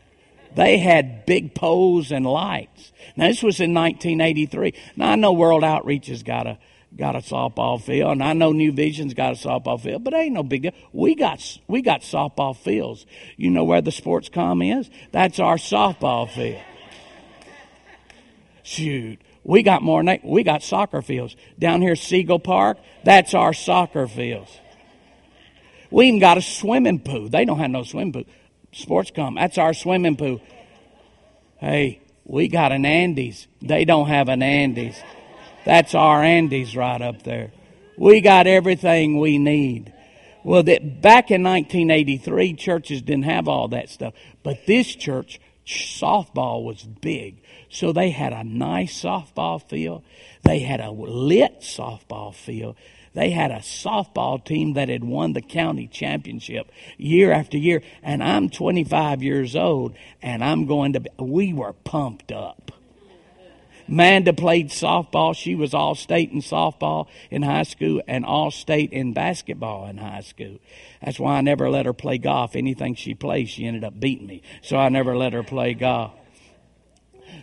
They 0.54 0.78
had 0.78 1.24
big 1.24 1.54
poles 1.54 2.10
and 2.10 2.26
lights. 2.26 2.92
Now, 3.16 3.28
this 3.28 3.42
was 3.42 3.60
in 3.60 3.72
1983. 3.72 4.74
Now, 4.96 5.12
I 5.12 5.16
know 5.16 5.32
World 5.32 5.64
Outreach 5.64 6.08
has 6.08 6.22
got 6.22 6.46
a 6.46 6.58
got 6.96 7.16
a 7.16 7.20
softball 7.20 7.80
field, 7.80 8.12
and 8.12 8.22
I 8.22 8.32
know 8.32 8.52
New 8.52 8.72
Vision's 8.72 9.14
got 9.14 9.32
a 9.32 9.36
softball 9.36 9.80
field, 9.80 10.04
but 10.04 10.12
it 10.12 10.16
ain't 10.16 10.34
no 10.34 10.42
big 10.42 10.62
deal. 10.62 10.72
We 10.92 11.14
got 11.14 11.58
we 11.66 11.82
got 11.82 12.02
softball 12.02 12.56
fields. 12.56 13.06
You 13.36 13.50
know 13.50 13.64
where 13.64 13.80
the 13.80 13.92
sports 13.92 14.28
com 14.28 14.62
is? 14.62 14.90
That's 15.10 15.38
our 15.38 15.56
softball 15.56 16.30
field. 16.30 16.62
Shoot, 18.62 19.20
we 19.44 19.62
got 19.62 19.82
more. 19.82 20.04
We 20.22 20.42
got 20.42 20.62
soccer 20.62 21.02
fields 21.02 21.36
down 21.58 21.82
here, 21.82 21.96
Siegel 21.96 22.38
Park. 22.38 22.78
That's 23.04 23.34
our 23.34 23.52
soccer 23.52 24.06
fields. 24.06 24.58
We 25.90 26.08
even 26.08 26.20
got 26.20 26.38
a 26.38 26.42
swimming 26.42 27.00
pool. 27.00 27.28
They 27.28 27.44
don't 27.44 27.58
have 27.58 27.70
no 27.70 27.82
swimming 27.82 28.12
pool. 28.12 28.24
Sports 28.72 29.10
com. 29.14 29.34
That's 29.34 29.58
our 29.58 29.74
swimming 29.74 30.16
pool. 30.16 30.40
Hey, 31.58 32.00
we 32.24 32.48
got 32.48 32.72
an 32.72 32.84
Andes. 32.84 33.46
They 33.60 33.84
don't 33.84 34.08
have 34.08 34.28
an 34.28 34.42
Andes. 34.42 34.96
That's 35.64 35.94
our 35.94 36.22
Andes 36.22 36.76
right 36.76 37.00
up 37.00 37.22
there. 37.22 37.52
We 37.96 38.20
got 38.20 38.46
everything 38.46 39.18
we 39.18 39.38
need. 39.38 39.92
Well, 40.44 40.62
that 40.64 41.00
back 41.00 41.30
in 41.30 41.42
1983, 41.42 42.54
churches 42.54 43.02
didn't 43.02 43.24
have 43.24 43.46
all 43.46 43.68
that 43.68 43.88
stuff, 43.88 44.14
but 44.42 44.66
this 44.66 44.94
church 44.94 45.40
softball 45.66 46.64
was 46.64 46.82
big, 46.82 47.42
so 47.68 47.92
they 47.92 48.10
had 48.10 48.32
a 48.32 48.42
nice 48.42 49.00
softball 49.00 49.62
field. 49.62 50.02
They 50.42 50.60
had 50.60 50.80
a 50.80 50.90
lit 50.90 51.60
softball 51.60 52.34
field. 52.34 52.76
They 53.14 53.30
had 53.30 53.50
a 53.50 53.58
softball 53.58 54.42
team 54.42 54.72
that 54.72 54.88
had 54.88 55.04
won 55.04 55.34
the 55.34 55.42
county 55.42 55.86
championship 55.86 56.72
year 56.96 57.30
after 57.30 57.58
year. 57.58 57.82
And 58.02 58.22
I'm 58.22 58.48
25 58.48 59.22
years 59.22 59.54
old, 59.54 59.94
and 60.22 60.42
I'm 60.42 60.66
going 60.66 60.94
to. 60.94 61.00
Be, 61.00 61.10
we 61.18 61.52
were 61.52 61.74
pumped 61.74 62.32
up. 62.32 62.72
Manda 63.92 64.32
played 64.32 64.70
softball. 64.70 65.36
She 65.36 65.54
was 65.54 65.74
all 65.74 65.94
state 65.94 66.30
in 66.30 66.40
softball 66.40 67.08
in 67.30 67.42
high 67.42 67.64
school 67.64 68.00
and 68.08 68.24
all 68.24 68.50
state 68.50 68.90
in 68.90 69.12
basketball 69.12 69.86
in 69.86 69.98
high 69.98 70.22
school. 70.22 70.58
That's 71.04 71.20
why 71.20 71.36
I 71.36 71.40
never 71.42 71.68
let 71.68 71.84
her 71.84 71.92
play 71.92 72.16
golf. 72.16 72.56
Anything 72.56 72.94
she 72.94 73.12
played, 73.12 73.50
she 73.50 73.66
ended 73.66 73.84
up 73.84 74.00
beating 74.00 74.26
me. 74.26 74.40
So 74.62 74.78
I 74.78 74.88
never 74.88 75.14
let 75.14 75.34
her 75.34 75.42
play 75.42 75.74
golf. 75.74 76.12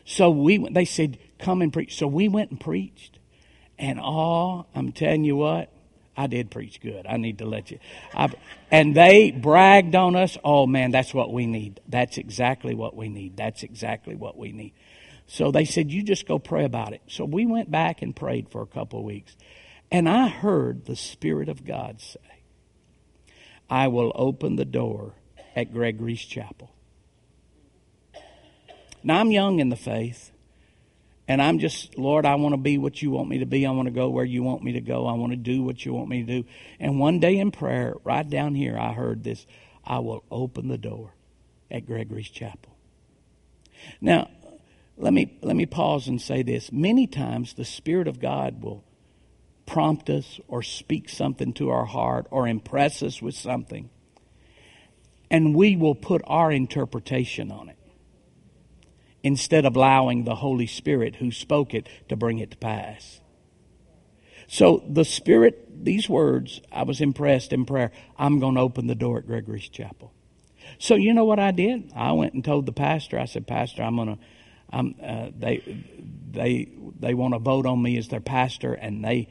So 0.05 0.31
we, 0.31 0.57
they 0.57 0.85
said, 0.85 1.19
come 1.37 1.61
and 1.61 1.71
preach. 1.71 1.95
So 1.95 2.07
we 2.07 2.27
went 2.27 2.49
and 2.49 2.59
preached. 2.59 3.19
And 3.77 3.99
all, 3.99 4.67
I'm 4.73 4.91
telling 4.91 5.25
you 5.25 5.35
what, 5.35 5.71
I 6.17 6.25
did 6.25 6.49
preach 6.49 6.81
good. 6.81 7.05
I 7.07 7.17
need 7.17 7.37
to 7.37 7.45
let 7.45 7.69
you. 7.69 7.77
I, 8.15 8.33
and 8.71 8.95
they 8.95 9.29
bragged 9.29 9.93
on 9.93 10.15
us. 10.15 10.35
Oh 10.43 10.65
man, 10.65 10.89
that's 10.89 11.13
what 11.13 11.31
we 11.31 11.45
need. 11.45 11.79
That's 11.87 12.17
exactly 12.17 12.73
what 12.73 12.95
we 12.95 13.07
need. 13.07 13.37
That's 13.37 13.61
exactly 13.61 14.15
what 14.15 14.35
we 14.35 14.51
need. 14.51 14.73
So 15.31 15.51
they 15.51 15.63
said, 15.63 15.91
You 15.91 16.01
just 16.01 16.27
go 16.27 16.39
pray 16.39 16.65
about 16.65 16.93
it. 16.93 17.01
So 17.07 17.23
we 17.23 17.45
went 17.45 17.69
back 17.69 18.01
and 18.01 18.15
prayed 18.15 18.49
for 18.49 18.63
a 18.63 18.67
couple 18.67 18.97
of 18.97 19.05
weeks. 19.05 19.37
And 19.91 20.09
I 20.09 20.27
heard 20.27 20.85
the 20.85 20.95
Spirit 20.95 21.49
of 21.49 21.63
God 21.63 22.01
say, 22.01 22.19
I 23.69 23.89
will 23.89 24.11
open 24.15 24.55
the 24.55 24.65
door 24.65 25.13
at 25.55 25.71
Gregory's 25.71 26.21
Chapel. 26.21 26.71
Now 29.03 29.19
I'm 29.19 29.29
young 29.29 29.59
in 29.59 29.69
the 29.69 29.75
faith. 29.75 30.31
And 31.27 31.43
I'm 31.43 31.59
just, 31.59 31.95
Lord, 31.95 32.25
I 32.25 32.33
want 32.33 32.53
to 32.53 32.57
be 32.57 32.79
what 32.79 32.99
you 33.03 33.11
want 33.11 33.29
me 33.29 33.37
to 33.37 33.45
be. 33.45 33.67
I 33.67 33.69
want 33.69 33.85
to 33.85 33.93
go 33.93 34.09
where 34.09 34.25
you 34.25 34.41
want 34.41 34.63
me 34.63 34.71
to 34.73 34.81
go. 34.81 35.05
I 35.05 35.13
want 35.13 35.31
to 35.31 35.37
do 35.37 35.61
what 35.61 35.85
you 35.85 35.93
want 35.93 36.09
me 36.09 36.23
to 36.23 36.41
do. 36.41 36.47
And 36.79 36.99
one 36.99 37.19
day 37.19 37.37
in 37.37 37.51
prayer, 37.51 37.93
right 38.03 38.27
down 38.27 38.55
here, 38.55 38.75
I 38.75 38.93
heard 38.93 39.23
this 39.23 39.45
I 39.85 39.99
will 39.99 40.23
open 40.31 40.69
the 40.69 40.77
door 40.79 41.13
at 41.69 41.85
Gregory's 41.85 42.29
Chapel. 42.31 42.75
Now, 44.01 44.31
let 44.99 45.13
me, 45.13 45.37
let 45.41 45.55
me 45.55 45.65
pause 45.65 46.07
and 46.07 46.21
say 46.21 46.43
this. 46.43 46.71
Many 46.71 47.07
times 47.07 47.53
the 47.53 47.65
Spirit 47.65 48.07
of 48.07 48.19
God 48.19 48.61
will 48.61 48.83
prompt 49.65 50.09
us 50.09 50.39
or 50.47 50.61
speak 50.61 51.09
something 51.09 51.53
to 51.53 51.69
our 51.69 51.85
heart 51.85 52.27
or 52.31 52.47
impress 52.47 53.01
us 53.01 53.21
with 53.21 53.35
something, 53.35 53.89
and 55.31 55.55
we 55.55 55.75
will 55.75 55.95
put 55.95 56.21
our 56.27 56.51
interpretation 56.51 57.51
on 57.51 57.69
it 57.69 57.77
instead 59.23 59.65
of 59.65 59.75
allowing 59.75 60.23
the 60.23 60.35
Holy 60.35 60.67
Spirit 60.67 61.15
who 61.15 61.31
spoke 61.31 61.73
it 61.73 61.87
to 62.09 62.15
bring 62.15 62.39
it 62.39 62.51
to 62.51 62.57
pass. 62.57 63.21
So 64.47 64.83
the 64.89 65.05
Spirit, 65.05 65.85
these 65.85 66.09
words, 66.09 66.59
I 66.71 66.83
was 66.83 66.99
impressed 66.99 67.53
in 67.53 67.65
prayer. 67.65 67.91
I'm 68.17 68.39
going 68.39 68.55
to 68.55 68.61
open 68.61 68.87
the 68.87 68.95
door 68.95 69.19
at 69.19 69.27
Gregory's 69.27 69.69
Chapel. 69.69 70.11
So 70.77 70.95
you 70.95 71.13
know 71.13 71.25
what 71.25 71.39
I 71.39 71.51
did? 71.51 71.91
I 71.95 72.11
went 72.13 72.33
and 72.33 72.43
told 72.43 72.65
the 72.65 72.71
pastor. 72.71 73.19
I 73.19 73.25
said, 73.25 73.47
Pastor, 73.47 73.83
I'm 73.83 73.95
gonna. 73.95 74.17
I'm, 74.71 74.95
uh, 75.03 75.29
they 75.37 75.83
they 76.31 76.69
they 76.99 77.13
want 77.13 77.33
to 77.33 77.39
vote 77.39 77.65
on 77.65 77.81
me 77.81 77.97
as 77.97 78.07
their 78.07 78.19
pastor, 78.19 78.73
and 78.73 79.03
they 79.03 79.27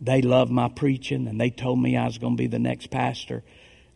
they 0.00 0.22
love 0.22 0.50
my 0.50 0.68
preaching, 0.68 1.28
and 1.28 1.40
they 1.40 1.50
told 1.50 1.80
me 1.80 1.96
I 1.96 2.06
was 2.06 2.18
going 2.18 2.36
to 2.36 2.42
be 2.42 2.48
the 2.48 2.58
next 2.58 2.90
pastor, 2.90 3.42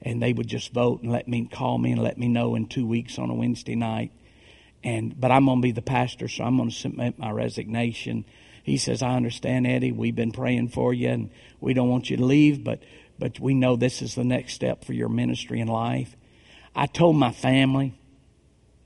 and 0.00 0.23
they 0.23 0.33
would 0.33 0.47
just 0.47 0.73
vote 0.73 1.03
and 1.03 1.11
let 1.11 1.26
me 1.26 1.47
call 1.47 1.79
me 1.79 1.93
and 1.93 2.03
let 2.03 2.19
me 2.19 2.29
know 2.29 2.55
in 2.55 2.67
two 2.67 2.87
weeks 2.87 3.19
on 3.19 3.31
a 3.31 3.35
Wednesday 3.35 3.75
night, 3.75 4.12
and 4.85 5.19
but 5.21 5.31
I'm 5.31 5.47
going 5.47 5.59
to 5.59 5.62
be 5.62 5.73
the 5.73 5.83
pastor, 5.83 6.29
so 6.29 6.45
I'm 6.45 6.57
going 6.57 6.71
to 6.71 6.75
submit 6.75 7.19
my 7.19 7.31
resignation. 7.31 8.25
He 8.62 8.79
says, 8.79 9.03
I 9.03 9.15
understand, 9.15 9.67
Eddie. 9.67 9.93
We've 9.93 10.15
been 10.15 10.33
praying 10.33 10.69
for 10.69 10.93
you, 10.93 11.09
and 11.09 11.31
we 11.61 11.73
don't 11.75 11.88
want 11.88 12.11
you 12.11 12.17
to 12.17 12.25
leave, 12.25 12.62
but 12.62 12.83
but 13.19 13.41
we 13.41 13.55
know 13.55 13.76
this 13.76 14.03
is 14.03 14.15
the 14.15 14.25
next 14.25 14.53
step 14.55 14.85
for 14.85 14.93
your 14.93 15.09
ministry 15.09 15.61
in 15.61 15.69
life. 15.69 16.17
I 16.75 16.87
told 16.87 17.17
my 17.17 17.33
family. 17.33 17.99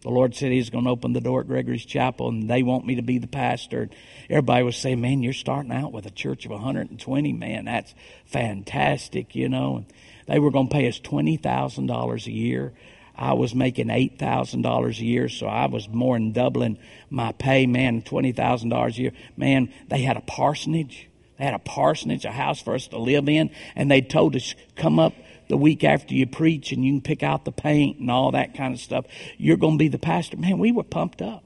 The 0.02 0.10
Lord 0.10 0.34
said 0.34 0.50
He's 0.50 0.70
going 0.70 0.84
to 0.84 0.90
open 0.90 1.12
the 1.12 1.20
door 1.20 1.40
at 1.40 1.46
Gregory's 1.46 1.84
Chapel, 1.84 2.28
and 2.28 2.48
they 2.48 2.62
want 2.62 2.86
me 2.86 2.94
to 2.94 3.02
be 3.02 3.18
the 3.18 3.26
pastor. 3.26 3.90
Everybody 4.30 4.64
was 4.64 4.76
saying, 4.76 5.00
"Man, 5.00 5.22
you're 5.22 5.32
starting 5.32 5.72
out 5.72 5.92
with 5.92 6.06
a 6.06 6.10
church 6.10 6.46
of 6.46 6.52
120. 6.52 7.32
Man, 7.32 7.66
that's 7.66 7.94
fantastic," 8.24 9.34
you 9.34 9.48
know. 9.48 9.76
And 9.76 9.86
they 10.26 10.38
were 10.38 10.50
going 10.50 10.68
to 10.68 10.72
pay 10.72 10.88
us 10.88 10.98
twenty 10.98 11.36
thousand 11.36 11.86
dollars 11.86 12.26
a 12.26 12.32
year. 12.32 12.72
I 13.14 13.34
was 13.34 13.54
making 13.54 13.90
eight 13.90 14.18
thousand 14.18 14.62
dollars 14.62 14.98
a 15.00 15.04
year, 15.04 15.28
so 15.28 15.46
I 15.46 15.66
was 15.66 15.86
more 15.88 16.16
than 16.16 16.32
doubling 16.32 16.78
my 17.10 17.32
pay. 17.32 17.66
Man, 17.66 18.00
twenty 18.00 18.32
thousand 18.32 18.70
dollars 18.70 18.96
a 18.96 19.02
year. 19.02 19.12
Man, 19.36 19.70
they 19.88 20.00
had 20.00 20.16
a 20.16 20.22
parsonage. 20.22 21.08
They 21.38 21.44
had 21.44 21.54
a 21.54 21.58
parsonage, 21.58 22.24
a 22.24 22.30
house 22.30 22.60
for 22.62 22.74
us 22.74 22.88
to 22.88 22.98
live 22.98 23.28
in, 23.28 23.50
and 23.76 23.90
they 23.90 24.00
told 24.00 24.36
us 24.36 24.54
come 24.76 24.98
up 24.98 25.14
the 25.50 25.56
week 25.56 25.82
after 25.84 26.14
you 26.14 26.26
preach 26.26 26.70
and 26.72 26.84
you 26.84 26.92
can 26.92 27.00
pick 27.02 27.22
out 27.22 27.44
the 27.44 27.52
paint 27.52 27.98
and 27.98 28.10
all 28.10 28.30
that 28.30 28.54
kind 28.54 28.72
of 28.72 28.80
stuff. 28.80 29.04
You're 29.36 29.56
going 29.56 29.74
to 29.74 29.78
be 29.78 29.88
the 29.88 29.98
pastor. 29.98 30.36
Man, 30.36 30.58
we 30.58 30.70
were 30.72 30.84
pumped 30.84 31.20
up. 31.20 31.44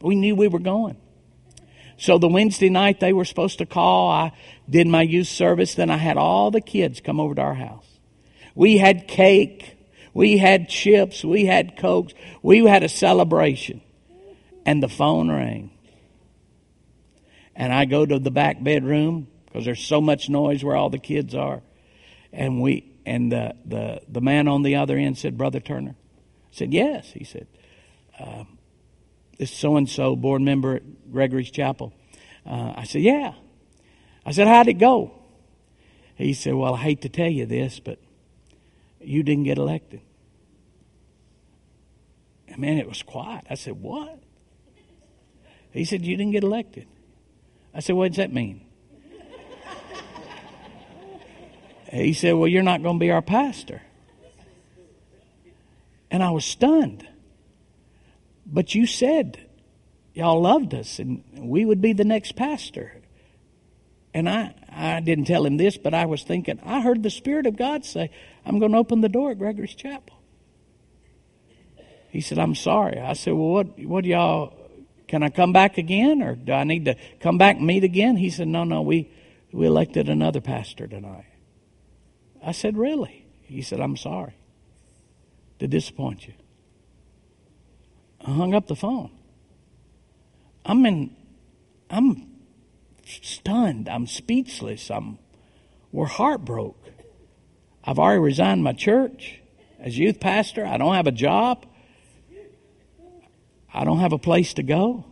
We 0.00 0.14
knew 0.14 0.36
we 0.36 0.46
were 0.46 0.60
going. 0.60 0.98
So 1.96 2.18
the 2.18 2.28
Wednesday 2.28 2.68
night 2.68 3.00
they 3.00 3.14
were 3.14 3.24
supposed 3.24 3.58
to 3.58 3.66
call, 3.66 4.10
I 4.10 4.32
did 4.68 4.86
my 4.86 5.02
youth 5.02 5.28
service. 5.28 5.74
Then 5.74 5.90
I 5.90 5.96
had 5.96 6.18
all 6.18 6.50
the 6.50 6.60
kids 6.60 7.00
come 7.00 7.18
over 7.18 7.34
to 7.34 7.40
our 7.40 7.54
house. 7.54 7.86
We 8.54 8.76
had 8.76 9.08
cake. 9.08 9.78
We 10.12 10.36
had 10.36 10.68
chips. 10.68 11.24
We 11.24 11.46
had 11.46 11.78
cokes. 11.78 12.12
We 12.42 12.64
had 12.66 12.82
a 12.82 12.88
celebration. 12.88 13.80
And 14.66 14.82
the 14.82 14.88
phone 14.88 15.30
rang. 15.30 15.70
And 17.56 17.72
I 17.72 17.86
go 17.86 18.04
to 18.04 18.18
the 18.18 18.30
back 18.30 18.62
bedroom 18.62 19.28
because 19.46 19.64
there's 19.64 19.84
so 19.84 20.02
much 20.02 20.28
noise 20.28 20.62
where 20.62 20.76
all 20.76 20.90
the 20.90 20.98
kids 20.98 21.34
are. 21.34 21.62
And 22.32 22.60
we, 22.60 22.93
and 23.06 23.30
the, 23.30 23.54
the, 23.64 24.02
the 24.08 24.20
man 24.20 24.48
on 24.48 24.62
the 24.62 24.76
other 24.76 24.96
end 24.96 25.18
said, 25.18 25.36
Brother 25.36 25.60
Turner. 25.60 25.94
I 25.98 26.56
said, 26.56 26.72
Yes. 26.72 27.10
He 27.12 27.24
said, 27.24 27.46
uh, 28.18 28.44
This 29.38 29.50
so 29.50 29.76
and 29.76 29.88
so 29.88 30.16
board 30.16 30.42
member 30.42 30.76
at 30.76 31.12
Gregory's 31.12 31.50
Chapel. 31.50 31.92
Uh, 32.46 32.72
I 32.76 32.84
said, 32.84 33.02
Yeah. 33.02 33.34
I 34.24 34.32
said, 34.32 34.46
How'd 34.46 34.68
it 34.68 34.74
go? 34.74 35.12
He 36.16 36.32
said, 36.32 36.54
Well, 36.54 36.74
I 36.74 36.78
hate 36.78 37.02
to 37.02 37.08
tell 37.08 37.28
you 37.28 37.46
this, 37.46 37.80
but 37.80 37.98
you 39.00 39.22
didn't 39.22 39.44
get 39.44 39.58
elected. 39.58 40.00
And 42.48 42.58
man, 42.58 42.78
it 42.78 42.88
was 42.88 43.02
quiet. 43.02 43.44
I 43.50 43.54
said, 43.54 43.80
What? 43.80 44.18
He 45.72 45.84
said, 45.84 46.06
You 46.06 46.16
didn't 46.16 46.32
get 46.32 46.44
elected. 46.44 46.86
I 47.74 47.80
said, 47.80 47.96
What 47.96 48.08
does 48.08 48.18
that 48.18 48.32
mean? 48.32 48.63
He 51.94 52.12
said, 52.12 52.32
Well, 52.32 52.48
you're 52.48 52.62
not 52.62 52.82
going 52.82 52.96
to 52.96 53.00
be 53.00 53.10
our 53.10 53.22
pastor. 53.22 53.80
And 56.10 56.22
I 56.22 56.30
was 56.30 56.44
stunned. 56.44 57.06
But 58.46 58.74
you 58.74 58.86
said 58.86 59.38
y'all 60.12 60.40
loved 60.40 60.74
us 60.74 60.98
and 60.98 61.24
we 61.36 61.64
would 61.64 61.80
be 61.80 61.92
the 61.92 62.04
next 62.04 62.36
pastor. 62.36 63.00
And 64.12 64.28
I, 64.28 64.54
I 64.70 65.00
didn't 65.00 65.24
tell 65.24 65.44
him 65.44 65.56
this, 65.56 65.76
but 65.76 65.92
I 65.92 66.06
was 66.06 66.22
thinking, 66.22 66.60
I 66.64 66.80
heard 66.80 67.02
the 67.02 67.10
Spirit 67.10 67.46
of 67.46 67.56
God 67.56 67.84
say, 67.84 68.10
I'm 68.46 68.60
going 68.60 68.72
to 68.72 68.78
open 68.78 69.00
the 69.00 69.08
door 69.08 69.32
at 69.32 69.38
Gregory's 69.38 69.74
Chapel. 69.74 70.16
He 72.10 72.20
said, 72.20 72.38
I'm 72.38 72.54
sorry. 72.54 73.00
I 73.00 73.14
said, 73.14 73.34
Well, 73.34 73.50
what, 73.50 73.78
what 73.80 74.04
y'all, 74.04 74.54
can 75.08 75.22
I 75.22 75.30
come 75.30 75.52
back 75.52 75.78
again 75.78 76.22
or 76.22 76.34
do 76.34 76.52
I 76.52 76.64
need 76.64 76.84
to 76.84 76.96
come 77.20 77.38
back 77.38 77.56
and 77.56 77.66
meet 77.66 77.82
again? 77.82 78.16
He 78.16 78.30
said, 78.30 78.46
No, 78.46 78.62
no, 78.64 78.82
we, 78.82 79.10
we 79.52 79.66
elected 79.66 80.08
another 80.08 80.40
pastor 80.40 80.86
tonight. 80.86 81.26
I 82.44 82.52
said, 82.52 82.76
Really? 82.76 83.26
He 83.42 83.62
said, 83.62 83.80
I'm 83.80 83.96
sorry 83.96 84.34
to 85.58 85.68
disappoint 85.68 86.26
you. 86.26 86.34
I 88.24 88.30
hung 88.30 88.54
up 88.54 88.66
the 88.66 88.76
phone. 88.76 89.10
I'm 90.64 90.84
in, 90.86 91.14
I'm 91.90 92.26
stunned. 93.04 93.88
I'm 93.88 94.06
speechless. 94.06 94.90
I'm, 94.90 95.18
we're 95.92 96.06
heartbroken. 96.06 96.94
I've 97.84 97.98
already 97.98 98.20
resigned 98.20 98.64
my 98.64 98.72
church 98.72 99.40
as 99.78 99.98
youth 99.98 100.20
pastor. 100.20 100.64
I 100.64 100.78
don't 100.78 100.94
have 100.94 101.06
a 101.06 101.12
job. 101.12 101.66
I 103.72 103.84
don't 103.84 103.98
have 103.98 104.12
a 104.12 104.18
place 104.18 104.54
to 104.54 104.62
go. 104.62 105.04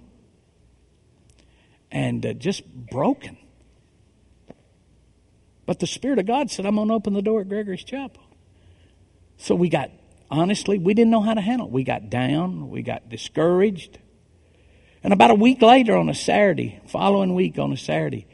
And 1.90 2.24
uh, 2.24 2.32
just 2.32 2.66
broken. 2.66 3.36
But 5.66 5.78
the 5.78 5.86
Spirit 5.86 6.18
of 6.18 6.26
God 6.26 6.50
said, 6.50 6.66
I'm 6.66 6.76
going 6.76 6.88
to 6.88 6.94
open 6.94 7.14
the 7.14 7.22
door 7.22 7.40
at 7.40 7.48
Gregory's 7.48 7.84
Chapel. 7.84 8.22
So 9.36 9.54
we 9.54 9.68
got, 9.68 9.90
honestly, 10.30 10.78
we 10.78 10.94
didn't 10.94 11.10
know 11.10 11.22
how 11.22 11.34
to 11.34 11.40
handle 11.40 11.68
it. 11.68 11.72
We 11.72 11.84
got 11.84 12.10
down, 12.10 12.70
we 12.70 12.82
got 12.82 13.08
discouraged. 13.08 13.98
And 15.04 15.12
about 15.12 15.30
a 15.30 15.34
week 15.34 15.62
later 15.62 15.96
on 15.96 16.08
a 16.08 16.14
Saturday, 16.14 16.80
following 16.86 17.34
week 17.34 17.58
on 17.58 17.72
a 17.72 17.76
Saturday, 17.76 18.26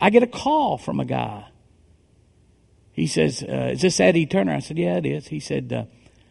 I 0.00 0.10
get 0.10 0.22
a 0.22 0.26
call 0.26 0.76
from 0.76 1.00
a 1.00 1.04
guy. 1.04 1.46
He 2.92 3.06
says, 3.06 3.42
uh, 3.42 3.70
Is 3.72 3.80
this 3.80 3.98
Eddie 4.00 4.26
Turner? 4.26 4.52
I 4.54 4.60
said, 4.60 4.78
Yeah, 4.78 4.96
it 4.96 5.06
is. 5.06 5.28
He 5.28 5.40
said, 5.40 5.72
uh, 5.72 5.84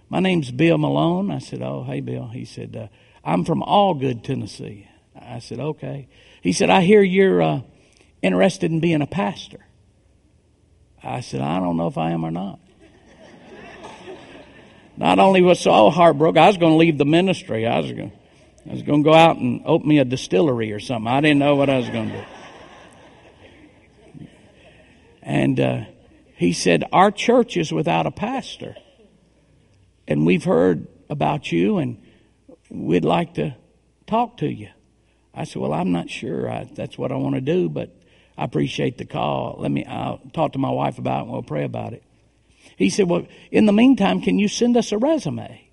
My 0.10 0.20
name's 0.20 0.52
Bill 0.52 0.78
Malone. 0.78 1.32
I 1.32 1.40
said, 1.40 1.62
Oh, 1.62 1.84
hey, 1.84 2.00
Bill. 2.00 2.28
He 2.28 2.46
said, 2.46 2.76
uh, 2.76 2.88
I'm 3.24 3.46
from 3.46 3.62
Algood, 3.62 4.24
Tennessee. 4.24 4.88
I 5.20 5.40
said, 5.40 5.60
Okay. 5.60 6.08
He 6.42 6.54
said, 6.54 6.70
I 6.70 6.82
hear 6.82 7.02
you're 7.02 7.42
uh, 7.42 7.62
interested 8.22 8.72
in 8.72 8.80
being 8.80 9.02
a 9.02 9.08
pastor. 9.08 9.66
I 11.04 11.20
said, 11.20 11.42
I 11.42 11.60
don't 11.60 11.76
know 11.76 11.88
if 11.88 11.98
I 11.98 12.12
am 12.12 12.24
or 12.24 12.32
not. 12.32 12.60
not 14.96 15.20
only 15.20 15.42
was 15.42 15.60
so 15.60 15.90
heartbroken, 15.90 16.42
I 16.42 16.48
was 16.48 16.58
going 16.58 16.72
to 16.72 16.78
leave 16.78 16.98
the 16.98 17.06
ministry. 17.06 17.68
I 17.68 17.80
was 17.80 17.92
going, 17.92 18.14
I 18.70 18.74
was 18.74 18.84
going 18.84 19.04
to 19.04 19.10
go 19.10 19.14
out 19.14 19.38
and 19.38 19.64
open 19.66 19.90
me 19.90 20.00
a 20.00 20.06
distillery 20.06 20.72
or 20.72 20.80
something. 20.80 21.12
I 21.12 21.20
didn't 21.20 21.40
know 21.40 21.56
what 21.56 21.70
I 21.70 21.78
was 21.78 21.90
going 21.90 22.10
to 22.10 22.18
do. 22.18 22.24
And 25.22 25.60
uh, 25.60 25.82
he 26.36 26.54
said, 26.54 26.84
Our 26.92 27.12
church 27.12 27.58
is 27.58 27.72
without 27.72 28.06
a 28.06 28.12
pastor. 28.12 28.76
And 30.08 30.26
we've 30.26 30.44
heard 30.44 30.88
about 31.10 31.52
you, 31.52 31.78
and 31.78 32.02
we'd 32.70 33.06
like 33.06 33.36
to 33.36 33.56
talk 34.06 34.38
to 34.38 34.48
you. 34.48 34.70
I 35.34 35.46
said, 35.46 35.62
Well, 35.62 35.74
I'm 35.74 35.92
not 35.92 36.10
sure 36.10 36.50
I, 36.50 36.66
that's 36.66 36.98
what 36.98 37.12
I 37.12 37.16
want 37.16 37.36
to 37.36 37.42
do, 37.42 37.70
but 37.70 37.96
I 38.38 38.46
appreciate 38.46 38.98
the 38.98 39.06
call. 39.06 39.58
Let 39.60 39.72
me, 39.72 39.86
I'll 39.86 40.20
talk 40.34 40.54
to 40.54 40.60
my 40.60 40.72
wife 40.72 40.98
about 40.98 41.20
it 41.20 41.24
and 41.24 41.32
we'll 41.32 41.44
pray 41.44 41.64
about 41.64 41.94
it. 41.94 42.04
He 42.78 42.90
said, 42.90 43.10
Well, 43.10 43.28
in 43.52 43.66
the 43.66 43.74
meantime, 43.74 44.22
can 44.22 44.40
you 44.40 44.48
send 44.48 44.78
us 44.78 44.92
a 44.92 44.98
resume? 44.98 45.70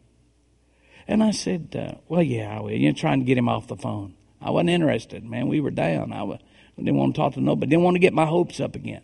And 1.09 1.23
I 1.23 1.31
said, 1.31 1.75
uh, 1.77 1.99
Well, 2.09 2.23
yeah, 2.23 2.57
I 2.57 2.61
will. 2.61 2.73
You're 2.73 2.93
trying 2.93 3.21
to 3.21 3.25
get 3.25 3.39
him 3.39 3.49
off 3.49 3.69
the 3.69 3.77
phone. 3.77 4.15
I 4.41 4.51
wasn't 4.51 4.71
interested, 4.71 5.25
man. 5.25 5.49
We 5.49 5.61
were 5.61 5.71
down. 5.71 6.13
I, 6.13 6.39
didn't 6.77 6.97
want 6.97 7.15
to 7.15 7.21
talk 7.21 7.35
to 7.35 7.41
nobody. 7.41 7.71
Didn't 7.71 7.85
want 7.85 7.97
to 7.97 8.01
get 8.01 8.15
my 8.15 8.27
hopes 8.27 8.61
up 8.61 8.75
again. 8.75 9.03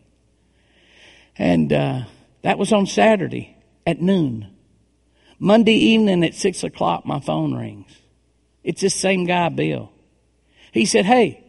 And 1.38 1.72
uh, 1.72 2.04
that 2.42 2.58
was 2.58 2.72
on 2.72 2.86
Saturday 2.86 3.56
at 3.86 4.00
noon. 4.00 4.48
Monday 5.38 5.74
evening 5.74 6.24
at 6.24 6.34
6 6.34 6.64
o'clock, 6.64 7.04
my 7.04 7.20
phone 7.20 7.54
rings. 7.54 7.94
It's 8.64 8.80
this 8.80 8.94
same 8.94 9.26
guy, 9.26 9.50
Bill. 9.50 9.92
He 10.72 10.86
said, 10.86 11.04
Hey, 11.04 11.44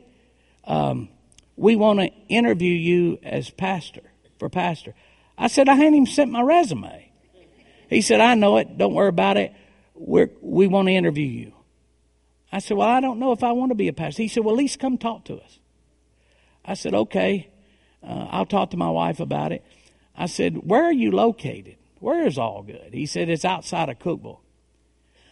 um, 0.65 1.09
we 1.57 1.75
want 1.75 1.99
to 1.99 2.11
interview 2.29 2.73
you 2.73 3.19
as 3.23 3.49
pastor, 3.49 4.03
for 4.39 4.47
pastor. 4.47 4.93
I 5.37 5.47
said, 5.47 5.67
I 5.67 5.75
hadn't 5.75 5.95
even 5.95 6.05
sent 6.05 6.31
my 6.31 6.41
resume. 6.41 7.11
He 7.89 8.01
said, 8.01 8.21
I 8.21 8.35
know 8.35 8.57
it. 8.57 8.77
Don't 8.77 8.93
worry 8.93 9.09
about 9.09 9.37
it. 9.37 9.53
We're, 9.95 10.29
we 10.41 10.67
want 10.67 10.87
to 10.87 10.93
interview 10.93 11.27
you. 11.27 11.53
I 12.51 12.59
said, 12.59 12.77
Well, 12.77 12.87
I 12.87 13.01
don't 13.01 13.19
know 13.19 13.31
if 13.31 13.43
I 13.43 13.51
want 13.51 13.71
to 13.71 13.75
be 13.75 13.87
a 13.87 13.93
pastor. 13.93 14.21
He 14.21 14.27
said, 14.27 14.43
Well, 14.45 14.55
at 14.55 14.59
least 14.59 14.79
come 14.79 14.97
talk 14.97 15.25
to 15.25 15.37
us. 15.37 15.59
I 16.63 16.75
said, 16.75 16.93
Okay. 16.93 17.49
Uh, 18.03 18.27
I'll 18.29 18.45
talk 18.45 18.69
to 18.71 18.77
my 18.77 18.89
wife 18.89 19.19
about 19.19 19.51
it. 19.51 19.65
I 20.15 20.27
said, 20.27 20.57
Where 20.57 20.83
are 20.83 20.93
you 20.93 21.11
located? 21.11 21.77
Where 21.99 22.25
is 22.25 22.37
Algood? 22.37 22.93
He 22.93 23.05
said, 23.05 23.29
It's 23.29 23.45
outside 23.45 23.89
of 23.89 23.99
Cookeville. 23.99 24.39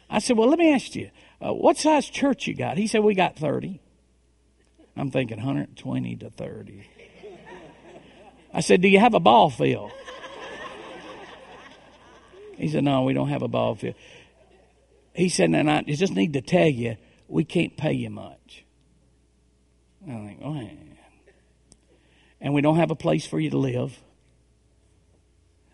I 0.09 0.19
said, 0.19 0.37
Well, 0.37 0.49
let 0.49 0.59
me 0.59 0.73
ask 0.73 0.95
you, 0.95 1.11
uh, 1.45 1.53
what 1.53 1.77
size 1.77 2.07
church 2.07 2.47
you 2.47 2.55
got? 2.55 2.77
He 2.77 2.87
said, 2.87 3.03
We 3.03 3.15
got 3.15 3.37
30. 3.37 3.79
I'm 4.97 5.11
thinking 5.11 5.37
120 5.37 6.15
to 6.17 6.29
30. 6.29 6.87
I 8.53 8.61
said, 8.61 8.81
Do 8.81 8.87
you 8.87 8.99
have 8.99 9.13
a 9.13 9.19
ball 9.19 9.49
field? 9.49 9.91
He 12.57 12.69
said, 12.69 12.83
No, 12.83 13.03
we 13.03 13.13
don't 13.13 13.29
have 13.29 13.41
a 13.41 13.47
ball 13.47 13.75
field. 13.75 13.95
He 15.13 15.29
said, 15.29 15.49
And 15.51 15.69
I 15.69 15.81
just 15.81 16.13
need 16.13 16.33
to 16.33 16.41
tell 16.41 16.67
you, 16.67 16.95
we 17.27 17.43
can't 17.43 17.75
pay 17.75 17.93
you 17.93 18.09
much. 18.09 18.65
I 20.07 20.11
think, 20.11 20.39
oh, 20.43 20.53
yeah. 20.53 20.69
And 22.39 22.53
we 22.53 22.61
don't 22.61 22.77
have 22.77 22.91
a 22.91 22.95
place 22.95 23.25
for 23.25 23.39
you 23.39 23.49
to 23.49 23.57
live. 23.57 23.97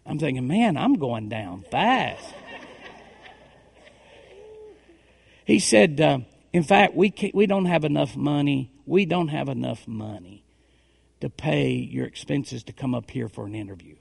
I'm 0.06 0.18
thinking, 0.18 0.48
man, 0.48 0.78
I'm 0.78 0.94
going 0.96 1.30
down 1.30 1.64
fast. 1.70 2.24
he 5.46 5.60
said, 5.60 6.00
uh, 6.00 6.20
in 6.54 6.64
fact, 6.64 6.96
we, 6.96 7.14
we 7.34 7.46
don't 7.46 7.66
have 7.66 7.84
enough 7.84 8.16
money. 8.16 8.72
We 8.92 9.06
don't 9.06 9.30
have 9.30 9.48
enough 9.48 9.88
money 9.88 10.44
to 11.22 11.30
pay 11.30 11.70
your 11.70 12.06
expenses 12.06 12.64
to 12.64 12.74
come 12.74 12.94
up 12.94 13.10
here 13.10 13.30
for 13.30 13.46
an 13.46 13.56
interview. 13.56 13.96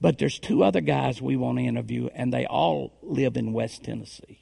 But 0.00 0.18
there's 0.18 0.40
two 0.40 0.64
other 0.64 0.80
guys 0.80 1.22
we 1.22 1.36
want 1.36 1.58
to 1.58 1.64
interview, 1.64 2.08
and 2.12 2.32
they 2.32 2.46
all 2.46 2.92
live 3.00 3.36
in 3.36 3.52
West 3.52 3.84
Tennessee, 3.84 4.40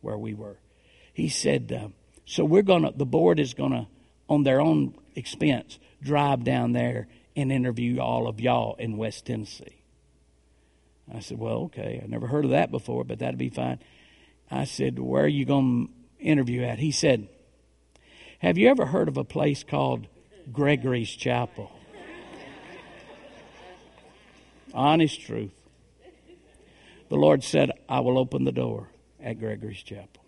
where 0.00 0.18
we 0.18 0.34
were. 0.34 0.58
He 1.14 1.28
said, 1.28 1.72
uh, 1.72 1.90
so 2.24 2.44
we're 2.44 2.62
going 2.62 2.82
to, 2.82 2.90
the 2.90 3.06
board 3.06 3.38
is 3.38 3.54
going 3.54 3.70
to, 3.70 3.86
on 4.28 4.42
their 4.42 4.60
own 4.60 4.94
expense, 5.14 5.78
drive 6.02 6.42
down 6.42 6.72
there 6.72 7.06
and 7.36 7.52
interview 7.52 8.00
all 8.00 8.26
of 8.26 8.40
y'all 8.40 8.74
in 8.80 8.96
West 8.96 9.26
Tennessee. 9.26 9.84
I 11.14 11.20
said, 11.20 11.38
well, 11.38 11.58
okay. 11.66 12.00
I 12.02 12.08
never 12.08 12.26
heard 12.26 12.44
of 12.44 12.50
that 12.50 12.72
before, 12.72 13.04
but 13.04 13.20
that'd 13.20 13.38
be 13.38 13.50
fine. 13.50 13.78
I 14.50 14.64
said, 14.64 14.98
where 14.98 15.22
are 15.22 15.28
you 15.28 15.44
going 15.44 15.90
to 16.18 16.24
interview 16.24 16.64
at? 16.64 16.80
He 16.80 16.90
said, 16.90 17.28
have 18.38 18.58
you 18.58 18.68
ever 18.68 18.86
heard 18.86 19.08
of 19.08 19.16
a 19.16 19.24
place 19.24 19.64
called 19.64 20.06
Gregory's 20.52 21.10
Chapel? 21.10 21.70
Honest 24.74 25.20
truth. 25.20 25.52
The 27.08 27.16
Lord 27.16 27.42
said, 27.42 27.72
I 27.88 28.00
will 28.00 28.18
open 28.18 28.44
the 28.44 28.52
door 28.52 28.88
at 29.22 29.38
Gregory's 29.38 29.82
Chapel. 29.82 30.22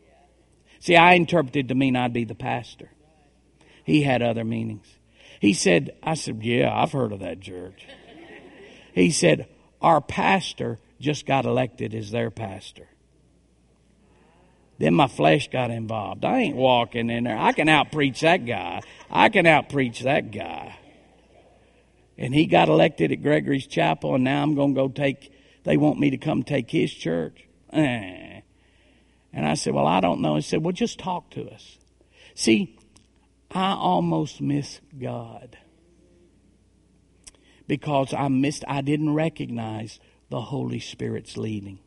See, 0.81 0.97
I 0.97 1.13
interpreted 1.13 1.69
to 1.69 1.75
mean 1.75 1.95
I'd 1.95 2.13
be 2.13 2.25
the 2.25 2.35
pastor. 2.35 2.91
He 3.85 4.03
had 4.03 4.23
other 4.23 4.45
meanings. 4.45 4.87
He 5.41 5.53
said, 5.53 5.97
I 6.03 6.15
said, 6.15 6.43
Yeah, 6.43 6.71
I've 6.73 6.93
heard 6.93 7.13
of 7.13 7.21
that 7.21 7.41
church. 7.41 7.87
He 8.95 9.11
said, 9.11 9.49
Our 9.81 10.01
pastor 10.01 10.79
just 11.01 11.27
got 11.27 11.45
elected 11.45 11.95
as 11.95 12.11
their 12.11 12.31
pastor. 12.31 12.89
Then 14.81 14.95
my 14.95 15.09
flesh 15.09 15.51
got 15.51 15.71
involved. 15.71 16.25
I 16.25 16.39
ain't 16.39 16.57
walking 16.57 17.11
in 17.11 17.25
there. 17.25 17.37
I 17.37 17.53
can 17.53 17.69
out 17.69 17.93
preach 17.93 18.23
that 18.23 18.47
guy. 18.47 18.81
I 19.11 19.29
can 19.29 19.45
out 19.45 19.69
preach 19.69 20.01
that 20.01 20.31
guy. 20.31 20.75
And 22.17 22.35
he 22.35 22.47
got 22.47 22.71
elected 22.71 23.13
at 23.13 23.23
Gregory's 23.23 23.67
Chapel, 23.67 24.15
and 24.15 24.25
now 24.25 24.43
I'm 24.43 24.55
going 24.55 24.75
to 24.75 24.81
go 24.81 24.89
take, 24.89 25.35
they 25.65 25.77
want 25.77 26.01
me 26.01 26.09
to 26.11 26.17
come 26.17 26.45
take 26.45 26.71
his 26.71 26.95
church. 26.95 27.47
Eh. 27.75 28.41
And 29.35 29.47
I 29.47 29.53
said, 29.53 29.75
Well, 29.75 29.87
I 29.87 30.01
don't 30.01 30.23
know. 30.23 30.37
He 30.37 30.41
said, 30.41 30.65
Well, 30.65 30.73
just 30.73 30.99
talk 30.99 31.29
to 31.33 31.47
us. 31.51 31.77
See, 32.35 32.79
I 33.51 33.73
almost 33.73 34.41
missed 34.41 34.81
God 34.99 35.59
because 37.67 38.15
I 38.15 38.29
missed, 38.29 38.65
I 38.67 38.81
didn't 38.81 39.13
recognize 39.13 40.01
the 40.31 40.41
Holy 40.41 40.81
Spirit's 40.81 41.37
leading. 41.37 41.81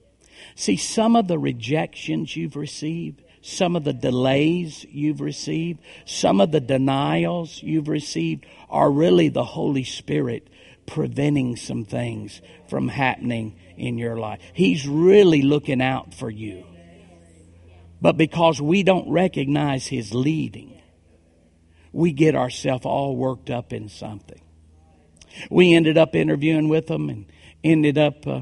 See, 0.56 0.78
some 0.78 1.16
of 1.16 1.28
the 1.28 1.40
rejections 1.40 2.36
you've 2.36 2.56
received, 2.56 3.22
some 3.42 3.76
of 3.76 3.84
the 3.84 3.94
delays 3.94 4.86
you've 4.90 5.22
received, 5.22 5.80
some 6.06 6.40
of 6.40 6.52
the 6.52 6.62
denials 6.62 7.62
you've 7.62 7.90
received 7.90 8.46
are 8.70 8.90
really 8.90 9.30
the 9.30 9.44
Holy 9.44 9.84
Spirit 9.84 10.48
preventing 10.86 11.56
some 11.56 11.86
things 11.86 12.42
from 12.68 12.88
happening 12.88 13.56
in 13.78 13.98
your 13.98 14.18
life. 14.18 14.40
He's 14.54 14.88
really 14.88 15.42
looking 15.42 15.82
out 15.82 16.14
for 16.14 16.30
you. 16.30 16.66
But 18.02 18.18
because 18.18 18.62
we 18.62 18.84
don't 18.84 19.10
recognize 19.10 19.88
His 19.88 20.14
leading, 20.14 20.82
we 21.92 22.12
get 22.12 22.36
ourselves 22.36 22.86
all 22.86 23.16
worked 23.16 23.50
up 23.50 23.72
in 23.72 23.88
something. 23.88 24.42
We 25.50 25.74
ended 25.74 25.98
up 25.98 26.16
interviewing 26.16 26.70
with 26.70 26.88
them 26.88 27.10
and 27.10 27.26
ended 27.64 27.98
up 27.98 28.28
uh, 28.28 28.42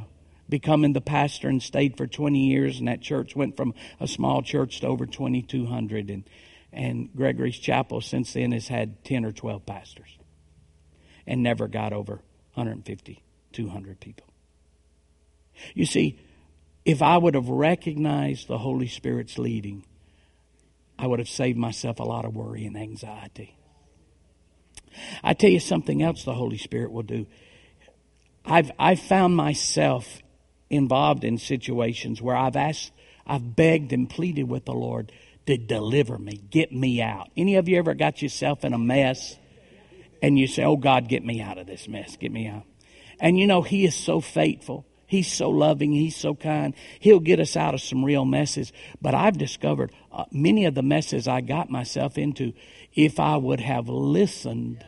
becoming 0.52 0.94
the 0.94 1.02
pastor 1.02 1.48
and 1.48 1.64
stayed 1.64 1.98
for 1.98 2.06
20 2.06 2.38
years. 2.38 2.78
And 2.78 2.88
that 2.88 3.02
church 3.02 3.36
went 3.36 3.58
from 3.58 3.74
a 4.00 4.08
small 4.08 4.44
church 4.44 4.82
to 4.82 4.88
over 4.88 5.08
2,200. 5.08 6.12
And, 6.12 6.30
and 6.72 7.10
Gregory's 7.16 7.58
Chapel 7.58 8.02
since 8.02 8.34
then 8.34 8.52
has 8.52 8.68
had 8.68 9.04
10 9.04 9.26
or 9.26 9.32
12 9.32 9.66
pastors 9.66 10.20
and 11.26 11.42
never 11.42 11.68
got 11.68 11.94
over 11.94 12.22
150, 12.54 13.24
200 13.54 14.00
people. 14.00 14.28
You 15.74 15.86
see, 15.86 16.20
if 16.86 17.02
I 17.02 17.18
would 17.18 17.36
have 17.36 17.50
recognized 17.50 18.48
the 18.48 18.58
Holy 18.58 18.88
Spirit's 18.88 19.38
leading, 19.38 19.86
I 21.00 21.08
would 21.08 21.20
have 21.20 21.30
saved 21.30 21.58
myself 21.58 22.00
a 22.00 22.04
lot 22.04 22.26
of 22.26 22.36
worry 22.36 22.66
and 22.66 22.78
anxiety. 22.78 23.56
I 25.24 25.34
tell 25.34 25.50
you 25.50 25.60
something 25.60 26.02
else 26.02 26.26
the 26.26 26.34
Holy 26.34 26.58
Spirit 26.58 26.92
will 26.92 27.04
do. 27.04 27.28
I've, 28.44 28.72
I've 28.78 29.00
found 29.00 29.36
myself 29.36 30.22
involved 30.72 31.24
in 31.24 31.38
situations 31.38 32.22
where 32.22 32.36
I've 32.36 32.56
asked, 32.56 32.92
I've 33.28 33.56
begged 33.56 33.94
and 33.94 34.10
pleaded 34.10 34.50
with 34.50 34.66
the 34.66 34.74
Lord 34.74 35.12
to 35.46 35.58
deliver 35.58 36.18
me, 36.18 36.40
get 36.50 36.72
me 36.72 37.02
out. 37.02 37.30
Any 37.36 37.56
of 37.56 37.68
you 37.68 37.78
ever 37.78 37.94
got 37.94 38.22
yourself 38.22 38.64
in 38.64 38.74
a 38.74 38.78
mess 38.78 39.38
and 40.22 40.40
you 40.40 40.48
say, 40.48 40.64
Oh 40.64 40.78
God, 40.78 41.10
get 41.10 41.26
me 41.26 41.42
out 41.42 41.58
of 41.58 41.68
this 41.68 41.88
mess, 41.88 42.16
get 42.16 42.32
me 42.32 42.48
out? 42.48 42.64
And 43.20 43.38
you 43.38 43.48
know, 43.48 43.62
He 43.62 43.86
is 43.86 43.96
so 43.96 44.22
faithful. 44.22 44.86
He's 45.08 45.32
so 45.32 45.50
loving. 45.50 45.92
He's 45.92 46.16
so 46.16 46.36
kind. 46.36 46.74
He'll 47.02 47.20
get 47.20 47.42
us 47.42 47.58
out 47.58 47.74
of 47.74 47.82
some 47.82 48.06
real 48.06 48.24
messes. 48.24 48.72
But 49.02 49.14
I've 49.14 49.38
discovered 49.38 49.92
uh, 50.10 50.24
many 50.32 50.64
of 50.64 50.74
the 50.74 50.84
messes 50.84 51.28
I 51.28 51.42
got 51.42 51.70
myself 51.70 52.18
into, 52.18 52.54
if 52.94 53.20
I 53.20 53.36
would 53.36 53.60
have 53.60 53.90
listened, 53.90 54.86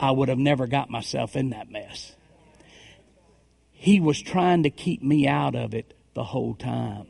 I 0.00 0.10
would 0.10 0.28
have 0.28 0.38
never 0.38 0.66
got 0.66 0.90
myself 0.90 1.36
in 1.36 1.50
that 1.50 1.70
mess. 1.70 2.16
He 3.80 3.98
was 3.98 4.20
trying 4.20 4.64
to 4.64 4.70
keep 4.70 5.02
me 5.02 5.26
out 5.26 5.54
of 5.54 5.72
it 5.72 5.94
the 6.12 6.22
whole 6.22 6.54
time. 6.54 7.06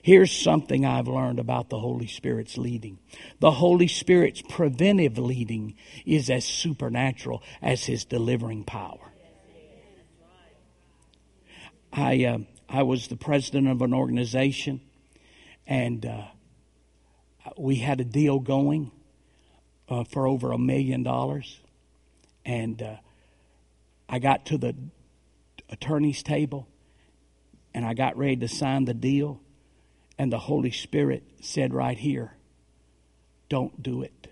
Here's 0.00 0.30
something 0.30 0.86
I've 0.86 1.08
learned 1.08 1.40
about 1.40 1.70
the 1.70 1.80
Holy 1.80 2.06
Spirit's 2.06 2.56
leading. 2.56 3.00
The 3.40 3.50
Holy 3.50 3.88
Spirit's 3.88 4.40
preventive 4.40 5.18
leading 5.18 5.74
is 6.06 6.30
as 6.30 6.44
supernatural 6.44 7.42
as 7.60 7.86
His 7.86 8.04
delivering 8.04 8.62
power. 8.62 9.10
I, 11.92 12.24
uh, 12.26 12.38
I 12.68 12.84
was 12.84 13.08
the 13.08 13.16
president 13.16 13.66
of 13.66 13.82
an 13.82 13.92
organization, 13.92 14.82
and 15.66 16.06
uh, 16.06 16.26
we 17.58 17.74
had 17.74 18.00
a 18.00 18.04
deal 18.04 18.38
going 18.38 18.92
uh, 19.88 20.04
for 20.04 20.28
over 20.28 20.52
a 20.52 20.58
million 20.58 21.02
dollars. 21.02 21.58
And 22.44 22.80
uh, 22.80 22.96
I 24.08 24.20
got 24.20 24.46
to 24.46 24.58
the 24.58 24.76
attorney's 25.70 26.22
table 26.22 26.68
and 27.74 27.84
I 27.84 27.92
got 27.92 28.16
ready 28.16 28.36
to 28.36 28.48
sign 28.48 28.84
the 28.84 28.94
deal, 28.94 29.40
and 30.16 30.32
the 30.32 30.38
Holy 30.38 30.70
Spirit 30.70 31.24
said 31.40 31.74
right 31.74 31.98
here, 31.98 32.36
Don't 33.48 33.82
do 33.82 34.02
it. 34.02 34.28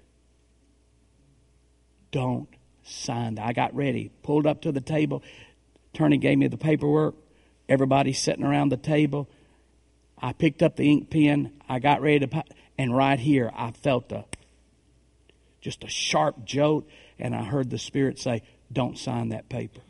Don't 2.13 2.49
sign. 2.85 3.39
I 3.39 3.53
got 3.53 3.75
ready, 3.75 4.11
pulled 4.23 4.47
up 4.47 4.63
to 4.63 4.73
the 4.73 4.81
table. 4.81 5.23
Attorney 5.93 6.19
gave 6.19 6.39
me 6.39 6.47
the 6.47 6.57
paperwork. 6.57 7.17
Everybody's 7.69 8.21
sitting 8.21 8.45
around 8.45 8.69
the 8.69 8.77
table. 8.77 9.29
I 10.19 10.33
picked 10.33 10.63
up 10.63 10.77
the 10.77 10.89
ink 10.89 11.11
pen. 11.11 11.53
I 11.69 11.81
got 11.81 12.01
ready 12.01 12.27
to, 12.27 12.45
and 12.79 12.97
right 12.97 13.19
here 13.19 13.51
I 13.55 13.73
felt 13.73 14.13
a 14.13 14.25
just 15.61 15.85
a 15.85 15.89
sharp 15.89 16.45
jolt, 16.45 16.89
and 17.19 17.35
I 17.35 17.45
heard 17.45 17.71
the 17.71 17.79
Spirit 17.79 18.19
say, 18.19 18.43
"Don't 18.73 18.99
sign 18.99 19.29
that 19.29 19.49
paper." 19.49 19.81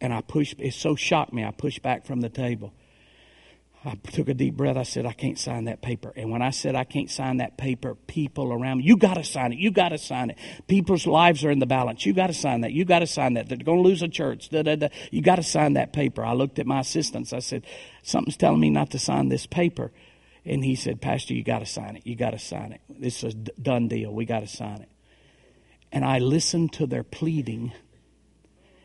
And 0.00 0.12
I 0.12 0.20
pushed, 0.20 0.60
it 0.60 0.74
so 0.74 0.94
shocked 0.94 1.32
me, 1.32 1.44
I 1.44 1.50
pushed 1.50 1.82
back 1.82 2.06
from 2.06 2.20
the 2.20 2.28
table. 2.28 2.72
I 3.84 3.94
took 4.10 4.28
a 4.28 4.34
deep 4.34 4.56
breath. 4.56 4.76
I 4.76 4.82
said, 4.82 5.06
I 5.06 5.12
can't 5.12 5.38
sign 5.38 5.64
that 5.64 5.82
paper. 5.82 6.12
And 6.16 6.30
when 6.30 6.42
I 6.42 6.50
said 6.50 6.74
I 6.74 6.82
can't 6.82 7.10
sign 7.10 7.36
that 7.36 7.56
paper, 7.56 7.94
people 7.94 8.52
around 8.52 8.78
me, 8.78 8.84
you 8.84 8.96
got 8.96 9.14
to 9.14 9.24
sign 9.24 9.52
it. 9.52 9.58
You 9.58 9.70
got 9.70 9.90
to 9.90 9.98
sign 9.98 10.30
it. 10.30 10.38
People's 10.66 11.06
lives 11.06 11.44
are 11.44 11.50
in 11.50 11.60
the 11.60 11.66
balance. 11.66 12.04
You 12.04 12.12
got 12.12 12.26
to 12.26 12.34
sign 12.34 12.62
that. 12.62 12.72
You 12.72 12.84
got 12.84 13.00
to 13.00 13.06
sign 13.06 13.34
that. 13.34 13.48
They're 13.48 13.56
going 13.56 13.82
to 13.82 13.88
lose 13.88 14.02
a 14.02 14.08
church. 14.08 14.48
Da, 14.48 14.62
da, 14.62 14.74
da. 14.74 14.88
You 15.12 15.22
got 15.22 15.36
to 15.36 15.44
sign 15.44 15.74
that 15.74 15.92
paper. 15.92 16.24
I 16.24 16.32
looked 16.32 16.58
at 16.58 16.66
my 16.66 16.80
assistants. 16.80 17.32
I 17.32 17.38
said, 17.38 17.64
something's 18.02 18.36
telling 18.36 18.60
me 18.60 18.70
not 18.70 18.90
to 18.90 18.98
sign 18.98 19.28
this 19.28 19.46
paper. 19.46 19.92
And 20.44 20.64
he 20.64 20.74
said, 20.74 21.00
Pastor, 21.00 21.34
you 21.34 21.44
got 21.44 21.60
to 21.60 21.66
sign 21.66 21.96
it. 21.96 22.06
You 22.06 22.16
got 22.16 22.30
to 22.30 22.38
sign 22.38 22.72
it. 22.72 22.80
This 22.88 23.22
is 23.22 23.34
a 23.34 23.36
done 23.36 23.86
deal. 23.86 24.12
We 24.12 24.24
got 24.24 24.40
to 24.40 24.48
sign 24.48 24.82
it. 24.82 24.88
And 25.92 26.04
I 26.04 26.18
listened 26.18 26.72
to 26.74 26.86
their 26.86 27.04
pleading 27.04 27.72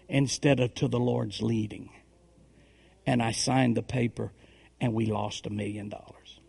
instead 0.07 0.59
of 0.59 0.73
to 0.75 0.87
the 0.87 0.99
Lord's 0.99 1.41
leading. 1.41 1.89
And 3.05 3.21
I 3.21 3.31
signed 3.31 3.75
the 3.75 3.83
paper 3.83 4.31
and 4.79 4.93
we 4.93 5.05
lost 5.05 5.45
a 5.45 5.49
million 5.49 5.89
dollars. 5.89 6.39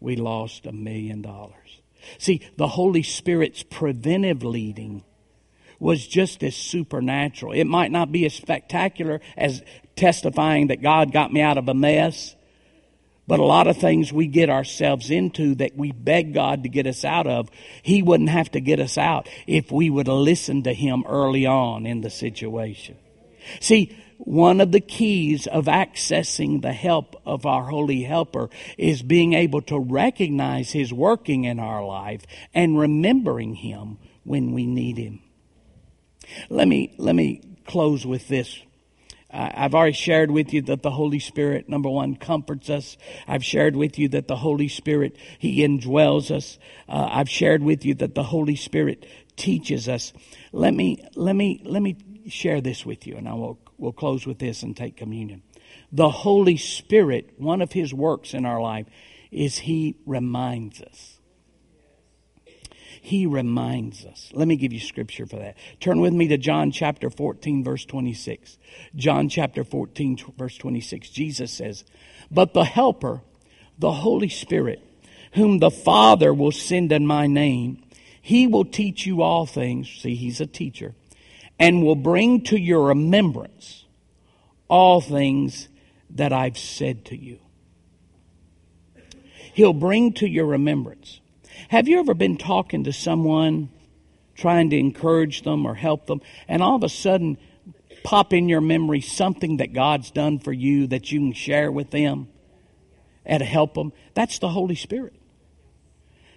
We 0.00 0.16
lost 0.16 0.66
a 0.66 0.72
million 0.72 1.22
dollars. 1.22 1.80
See, 2.18 2.40
the 2.56 2.68
Holy 2.68 3.02
Spirit's 3.02 3.62
preventive 3.62 4.44
leading 4.44 5.04
was 5.78 6.06
just 6.06 6.42
as 6.42 6.56
supernatural. 6.56 7.52
It 7.52 7.64
might 7.64 7.90
not 7.90 8.12
be 8.12 8.24
as 8.24 8.34
spectacular 8.34 9.20
as 9.36 9.62
testifying 9.94 10.68
that 10.68 10.82
God 10.82 11.12
got 11.12 11.32
me 11.32 11.40
out 11.40 11.58
of 11.58 11.68
a 11.68 11.74
mess, 11.74 12.35
but 13.26 13.40
a 13.40 13.44
lot 13.44 13.66
of 13.66 13.76
things 13.76 14.12
we 14.12 14.26
get 14.26 14.50
ourselves 14.50 15.10
into 15.10 15.54
that 15.56 15.76
we 15.76 15.92
beg 15.92 16.32
God 16.32 16.62
to 16.62 16.68
get 16.68 16.86
us 16.86 17.04
out 17.04 17.26
of, 17.26 17.50
He 17.82 18.02
wouldn't 18.02 18.30
have 18.30 18.50
to 18.52 18.60
get 18.60 18.80
us 18.80 18.96
out 18.96 19.28
if 19.46 19.70
we 19.70 19.90
would 19.90 20.08
listen 20.08 20.62
to 20.62 20.72
Him 20.72 21.04
early 21.08 21.46
on 21.46 21.86
in 21.86 22.02
the 22.02 22.10
situation. 22.10 22.96
See, 23.60 23.96
one 24.18 24.60
of 24.60 24.72
the 24.72 24.80
keys 24.80 25.46
of 25.46 25.66
accessing 25.66 26.62
the 26.62 26.72
help 26.72 27.20
of 27.26 27.44
our 27.44 27.64
Holy 27.64 28.02
Helper 28.02 28.48
is 28.78 29.02
being 29.02 29.34
able 29.34 29.62
to 29.62 29.78
recognize 29.78 30.70
His 30.72 30.92
working 30.92 31.44
in 31.44 31.58
our 31.58 31.84
life 31.84 32.22
and 32.54 32.78
remembering 32.78 33.54
Him 33.54 33.98
when 34.24 34.52
we 34.52 34.66
need 34.66 34.98
Him. 34.98 35.20
Let 36.48 36.66
me, 36.66 36.94
let 36.98 37.14
me 37.14 37.42
close 37.66 38.06
with 38.06 38.28
this. 38.28 38.60
I've 39.36 39.74
already 39.74 39.92
shared 39.92 40.30
with 40.30 40.54
you 40.54 40.62
that 40.62 40.82
the 40.82 40.92
Holy 40.92 41.18
Spirit, 41.18 41.68
number 41.68 41.90
one, 41.90 42.16
comforts 42.16 42.70
us. 42.70 42.96
I've 43.28 43.44
shared 43.44 43.76
with 43.76 43.98
you 43.98 44.08
that 44.08 44.28
the 44.28 44.36
Holy 44.36 44.68
Spirit, 44.68 45.16
He 45.38 45.58
indwells 45.60 46.30
us. 46.30 46.58
Uh, 46.88 47.08
I've 47.10 47.28
shared 47.28 47.62
with 47.62 47.84
you 47.84 47.94
that 47.96 48.14
the 48.14 48.22
Holy 48.22 48.56
Spirit 48.56 49.04
teaches 49.36 49.88
us. 49.88 50.14
Let 50.52 50.72
me, 50.72 51.04
let 51.14 51.36
me, 51.36 51.60
let 51.64 51.82
me 51.82 51.96
share 52.28 52.62
this 52.62 52.86
with 52.86 53.06
you 53.06 53.16
and 53.16 53.28
I 53.28 53.34
will, 53.34 53.58
will 53.76 53.92
close 53.92 54.26
with 54.26 54.38
this 54.38 54.62
and 54.62 54.76
take 54.76 54.96
communion. 54.96 55.42
The 55.92 56.08
Holy 56.08 56.56
Spirit, 56.56 57.34
one 57.36 57.60
of 57.60 57.72
His 57.72 57.92
works 57.92 58.32
in 58.32 58.46
our 58.46 58.60
life 58.60 58.86
is 59.30 59.58
He 59.58 59.96
reminds 60.06 60.80
us. 60.80 61.15
He 63.06 63.24
reminds 63.24 64.04
us. 64.04 64.32
Let 64.32 64.48
me 64.48 64.56
give 64.56 64.72
you 64.72 64.80
scripture 64.80 65.26
for 65.26 65.36
that. 65.36 65.56
Turn 65.78 66.00
with 66.00 66.12
me 66.12 66.26
to 66.26 66.36
John 66.36 66.72
chapter 66.72 67.08
14, 67.08 67.62
verse 67.62 67.84
26. 67.84 68.58
John 68.96 69.28
chapter 69.28 69.62
14, 69.62 70.18
verse 70.36 70.58
26. 70.58 71.10
Jesus 71.10 71.52
says, 71.52 71.84
But 72.32 72.52
the 72.52 72.64
Helper, 72.64 73.22
the 73.78 73.92
Holy 73.92 74.28
Spirit, 74.28 74.82
whom 75.34 75.60
the 75.60 75.70
Father 75.70 76.34
will 76.34 76.50
send 76.50 76.90
in 76.90 77.06
my 77.06 77.28
name, 77.28 77.80
he 78.20 78.48
will 78.48 78.64
teach 78.64 79.06
you 79.06 79.22
all 79.22 79.46
things. 79.46 79.88
See, 79.88 80.16
he's 80.16 80.40
a 80.40 80.46
teacher. 80.46 80.96
And 81.60 81.84
will 81.84 81.94
bring 81.94 82.42
to 82.46 82.58
your 82.58 82.88
remembrance 82.88 83.84
all 84.66 85.00
things 85.00 85.68
that 86.10 86.32
I've 86.32 86.58
said 86.58 87.04
to 87.04 87.16
you. 87.16 87.38
He'll 89.54 89.72
bring 89.72 90.12
to 90.14 90.26
your 90.28 90.46
remembrance. 90.46 91.20
Have 91.68 91.88
you 91.88 91.98
ever 91.98 92.14
been 92.14 92.36
talking 92.36 92.84
to 92.84 92.92
someone, 92.92 93.70
trying 94.34 94.70
to 94.70 94.78
encourage 94.78 95.42
them 95.42 95.66
or 95.66 95.74
help 95.74 96.06
them, 96.06 96.20
and 96.46 96.62
all 96.62 96.76
of 96.76 96.84
a 96.84 96.88
sudden 96.88 97.38
pop 98.04 98.32
in 98.32 98.48
your 98.48 98.60
memory 98.60 99.00
something 99.00 99.56
that 99.56 99.72
God's 99.72 100.10
done 100.10 100.38
for 100.38 100.52
you 100.52 100.86
that 100.88 101.10
you 101.10 101.18
can 101.18 101.32
share 101.32 101.72
with 101.72 101.90
them 101.90 102.28
and 103.24 103.42
help 103.42 103.74
them? 103.74 103.92
That's 104.14 104.38
the 104.38 104.50
Holy 104.50 104.76
Spirit. 104.76 105.14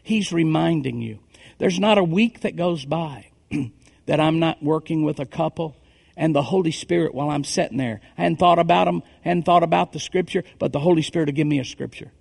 He's 0.02 0.34
reminding 0.34 1.02
you. 1.02 1.20
There's 1.60 1.80
not 1.80 1.98
a 1.98 2.04
week 2.04 2.40
that 2.42 2.56
goes 2.56 2.86
by 2.86 3.28
that 4.08 4.20
I'm 4.20 4.40
not 4.40 4.64
working 4.64 5.04
with 5.04 5.20
a 5.20 5.26
couple 5.26 5.76
and 6.18 6.36
the 6.36 6.42
Holy 6.42 6.72
Spirit 6.72 7.14
while 7.14 7.30
I'm 7.30 7.44
sitting 7.44 7.78
there. 7.78 8.02
I 8.18 8.24
hadn't 8.24 8.40
thought 8.40 8.60
about 8.60 8.86
them, 8.86 9.04
hadn't 9.22 9.44
thought 9.44 9.64
about 9.64 9.94
the 9.94 10.00
scripture, 10.00 10.44
but 10.58 10.74
the 10.74 10.80
Holy 10.80 11.02
Spirit 11.02 11.28
will 11.28 11.34
give 11.34 11.48
me 11.48 11.60
a 11.60 11.66
scripture. 11.66 12.12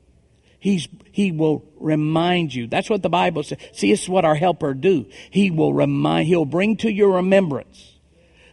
He's, 0.59 0.89
he 1.13 1.31
will 1.31 1.65
remind 1.79 2.55
you. 2.55 2.67
That's 2.67 2.91
what 2.91 3.03
the 3.03 3.09
Bible 3.09 3.43
says. 3.43 3.59
See, 3.73 3.93
it's 3.93 4.09
what 4.09 4.25
our 4.25 4.35
helper 4.35 4.75
do. 4.75 5.07
He 5.31 5.51
will 5.51 5.73
remind, 5.73 6.27
he'll 6.27 6.45
bring 6.45 6.77
to 6.79 6.93
your 6.93 7.17
remembrance 7.17 7.95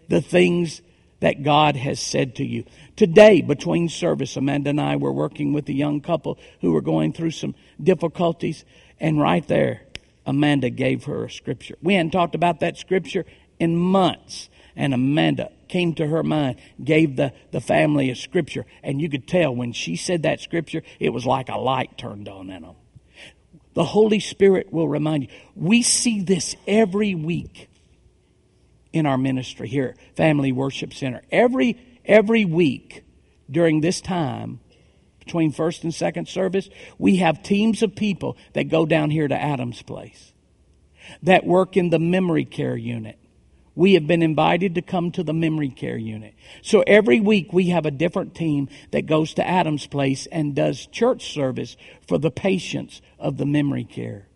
the 0.07 0.21
things 0.21 0.81
that 1.19 1.43
God 1.43 1.75
has 1.75 1.99
said 1.99 2.35
to 2.35 2.45
you. 2.45 2.65
Today, 2.95 3.41
between 3.41 3.89
service, 3.89 4.37
Amanda 4.37 4.69
and 4.69 4.79
I 4.79 4.95
were 4.97 5.11
working 5.11 5.53
with 5.53 5.67
a 5.69 5.73
young 5.73 6.01
couple 6.01 6.37
who 6.61 6.71
were 6.71 6.81
going 6.81 7.13
through 7.13 7.31
some 7.31 7.55
difficulties, 7.81 8.63
and 8.99 9.19
right 9.19 9.45
there, 9.47 9.81
Amanda 10.25 10.69
gave 10.69 11.05
her 11.05 11.25
a 11.25 11.31
scripture. 11.31 11.75
We 11.81 11.95
hadn't 11.95 12.11
talked 12.11 12.35
about 12.35 12.59
that 12.59 12.77
scripture 12.77 13.25
in 13.59 13.75
months, 13.75 14.49
and 14.75 14.93
Amanda 14.93 15.51
came 15.67 15.93
to 15.95 16.07
her 16.07 16.23
mind, 16.23 16.57
gave 16.83 17.15
the, 17.15 17.33
the 17.51 17.61
family 17.61 18.09
a 18.09 18.15
scripture. 18.15 18.65
And 18.83 19.01
you 19.01 19.09
could 19.09 19.27
tell 19.27 19.55
when 19.55 19.73
she 19.73 19.95
said 19.95 20.23
that 20.23 20.39
scripture, 20.39 20.83
it 20.99 21.09
was 21.09 21.25
like 21.25 21.49
a 21.49 21.57
light 21.57 21.97
turned 21.97 22.27
on 22.27 22.49
in 22.49 22.63
them. 22.63 22.75
The 23.73 23.83
Holy 23.83 24.19
Spirit 24.19 24.71
will 24.71 24.87
remind 24.87 25.23
you. 25.23 25.29
We 25.55 25.81
see 25.81 26.21
this 26.21 26.55
every 26.65 27.13
week 27.13 27.69
in 28.93 29.05
our 29.05 29.17
ministry 29.17 29.67
here 29.67 29.95
Family 30.15 30.51
Worship 30.51 30.93
Center. 30.93 31.21
Every, 31.29 31.77
every 32.05 32.45
week 32.45 33.03
during 33.51 33.81
this 33.81 33.99
time, 33.99 34.61
between 35.19 35.51
first 35.51 35.83
and 35.83 35.93
second 35.93 36.27
service, 36.27 36.69
we 36.97 37.17
have 37.17 37.43
teams 37.43 37.83
of 37.83 37.95
people 37.95 38.37
that 38.53 38.65
go 38.65 38.85
down 38.85 39.09
here 39.09 39.27
to 39.27 39.35
Adam's 39.35 39.81
place, 39.81 40.31
that 41.23 41.45
work 41.45 41.75
in 41.75 41.89
the 41.89 41.99
memory 41.99 42.45
care 42.45 42.77
unit, 42.77 43.19
we 43.75 43.93
have 43.93 44.07
been 44.07 44.21
invited 44.21 44.75
to 44.75 44.81
come 44.81 45.11
to 45.11 45.23
the 45.23 45.33
memory 45.33 45.69
care 45.69 45.97
unit. 45.97 46.33
So 46.61 46.83
every 46.87 47.19
week 47.19 47.51
we 47.53 47.69
have 47.69 47.85
a 47.85 47.91
different 47.91 48.33
team 48.33 48.69
that 48.91 49.05
goes 49.05 49.33
to 49.35 49.47
Adam's 49.47 49.85
place 49.87 50.27
and 50.31 50.55
does 50.55 50.87
church 50.87 51.33
service 51.33 51.75
for 52.07 52.17
the 52.17 52.31
patients 52.31 53.01
of 53.19 53.37
the 53.37 53.45
memory 53.45 53.83
care. 53.83 54.27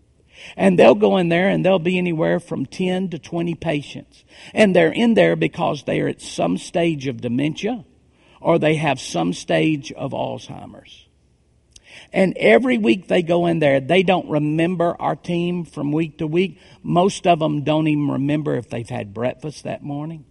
And 0.55 0.79
they'll 0.79 0.95
go 0.95 1.17
in 1.17 1.29
there 1.29 1.49
and 1.49 1.65
they'll 1.65 1.79
be 1.79 1.97
anywhere 1.97 2.39
from 2.39 2.65
10 2.65 3.09
to 3.09 3.19
20 3.19 3.55
patients. 3.55 4.23
And 4.53 4.75
they're 4.75 4.91
in 4.91 5.13
there 5.13 5.35
because 5.35 5.83
they 5.83 5.99
are 6.01 6.07
at 6.07 6.21
some 6.21 6.57
stage 6.57 7.07
of 7.07 7.21
dementia 7.21 7.85
or 8.41 8.57
they 8.57 8.75
have 8.75 8.99
some 8.99 9.33
stage 9.33 9.91
of 9.91 10.11
Alzheimer's. 10.11 11.08
And 12.11 12.35
every 12.37 12.77
week 12.77 13.07
they 13.07 13.21
go 13.21 13.45
in 13.45 13.59
there, 13.59 13.79
they 13.79 14.03
don't 14.03 14.29
remember 14.29 14.95
our 14.99 15.15
team 15.15 15.65
from 15.65 15.91
week 15.91 16.17
to 16.19 16.27
week. 16.27 16.59
Most 16.81 17.27
of 17.27 17.39
them 17.39 17.63
don't 17.63 17.87
even 17.87 18.09
remember 18.09 18.55
if 18.55 18.69
they've 18.69 18.89
had 18.89 19.13
breakfast 19.13 19.63
that 19.63 19.83
morning. 19.83 20.25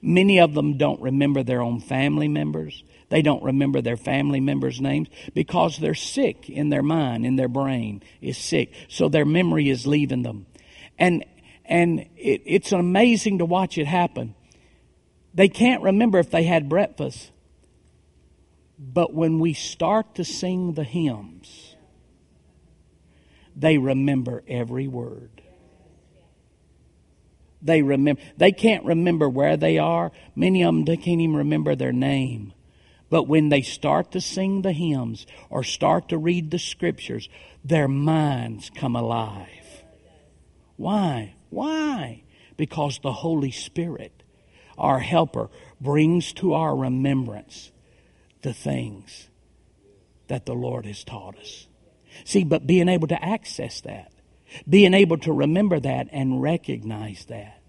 Many 0.00 0.40
of 0.40 0.54
them 0.54 0.76
don't 0.78 1.00
remember 1.00 1.42
their 1.42 1.62
own 1.62 1.80
family 1.80 2.28
members. 2.28 2.82
They 3.10 3.22
don't 3.22 3.42
remember 3.42 3.80
their 3.80 3.96
family 3.96 4.40
members' 4.40 4.80
names 4.80 5.08
because 5.34 5.78
they're 5.78 5.94
sick 5.94 6.48
in 6.48 6.70
their 6.70 6.82
mind, 6.82 7.26
in 7.26 7.36
their 7.36 7.48
brain 7.48 8.02
is 8.20 8.38
sick. 8.38 8.72
So 8.88 9.08
their 9.08 9.26
memory 9.26 9.68
is 9.68 9.86
leaving 9.86 10.22
them. 10.22 10.46
And, 10.98 11.24
and 11.64 12.00
it, 12.16 12.42
it's 12.44 12.72
amazing 12.72 13.38
to 13.38 13.44
watch 13.44 13.78
it 13.78 13.86
happen. 13.86 14.34
They 15.34 15.48
can't 15.48 15.82
remember 15.82 16.18
if 16.18 16.30
they 16.30 16.44
had 16.44 16.68
breakfast 16.68 17.30
but 18.78 19.14
when 19.14 19.38
we 19.38 19.52
start 19.52 20.16
to 20.16 20.24
sing 20.24 20.72
the 20.72 20.84
hymns, 20.84 21.76
they 23.56 23.78
remember 23.78 24.42
every 24.48 24.88
word. 24.88 25.42
They 27.62 27.82
remember. 27.82 28.20
They 28.36 28.52
can't 28.52 28.84
remember 28.84 29.28
where 29.28 29.56
they 29.56 29.78
are. 29.78 30.12
Many 30.36 30.62
of 30.62 30.74
them 30.74 30.84
they 30.84 30.96
can't 30.96 31.20
even 31.20 31.36
remember 31.36 31.74
their 31.74 31.92
name. 31.92 32.52
But 33.08 33.28
when 33.28 33.48
they 33.48 33.62
start 33.62 34.12
to 34.12 34.20
sing 34.20 34.62
the 34.62 34.72
hymns 34.72 35.26
or 35.48 35.62
start 35.62 36.08
to 36.08 36.18
read 36.18 36.50
the 36.50 36.58
scriptures, 36.58 37.28
their 37.64 37.88
minds 37.88 38.70
come 38.74 38.96
alive. 38.96 39.84
Why? 40.76 41.34
Why? 41.50 42.24
Because 42.56 42.98
the 42.98 43.12
Holy 43.12 43.50
Spirit, 43.50 44.22
our 44.76 44.98
helper, 44.98 45.48
brings 45.80 46.32
to 46.34 46.54
our 46.54 46.74
remembrance 46.74 47.70
the 48.44 48.52
things 48.52 49.28
that 50.28 50.46
the 50.46 50.54
Lord 50.54 50.84
has 50.86 51.02
taught 51.02 51.36
us. 51.38 51.66
See, 52.24 52.44
but 52.44 52.66
being 52.66 52.88
able 52.88 53.08
to 53.08 53.24
access 53.24 53.80
that, 53.80 54.12
being 54.68 54.94
able 54.94 55.18
to 55.18 55.32
remember 55.32 55.80
that 55.80 56.08
and 56.12 56.40
recognize 56.40 57.24
that. 57.24 57.60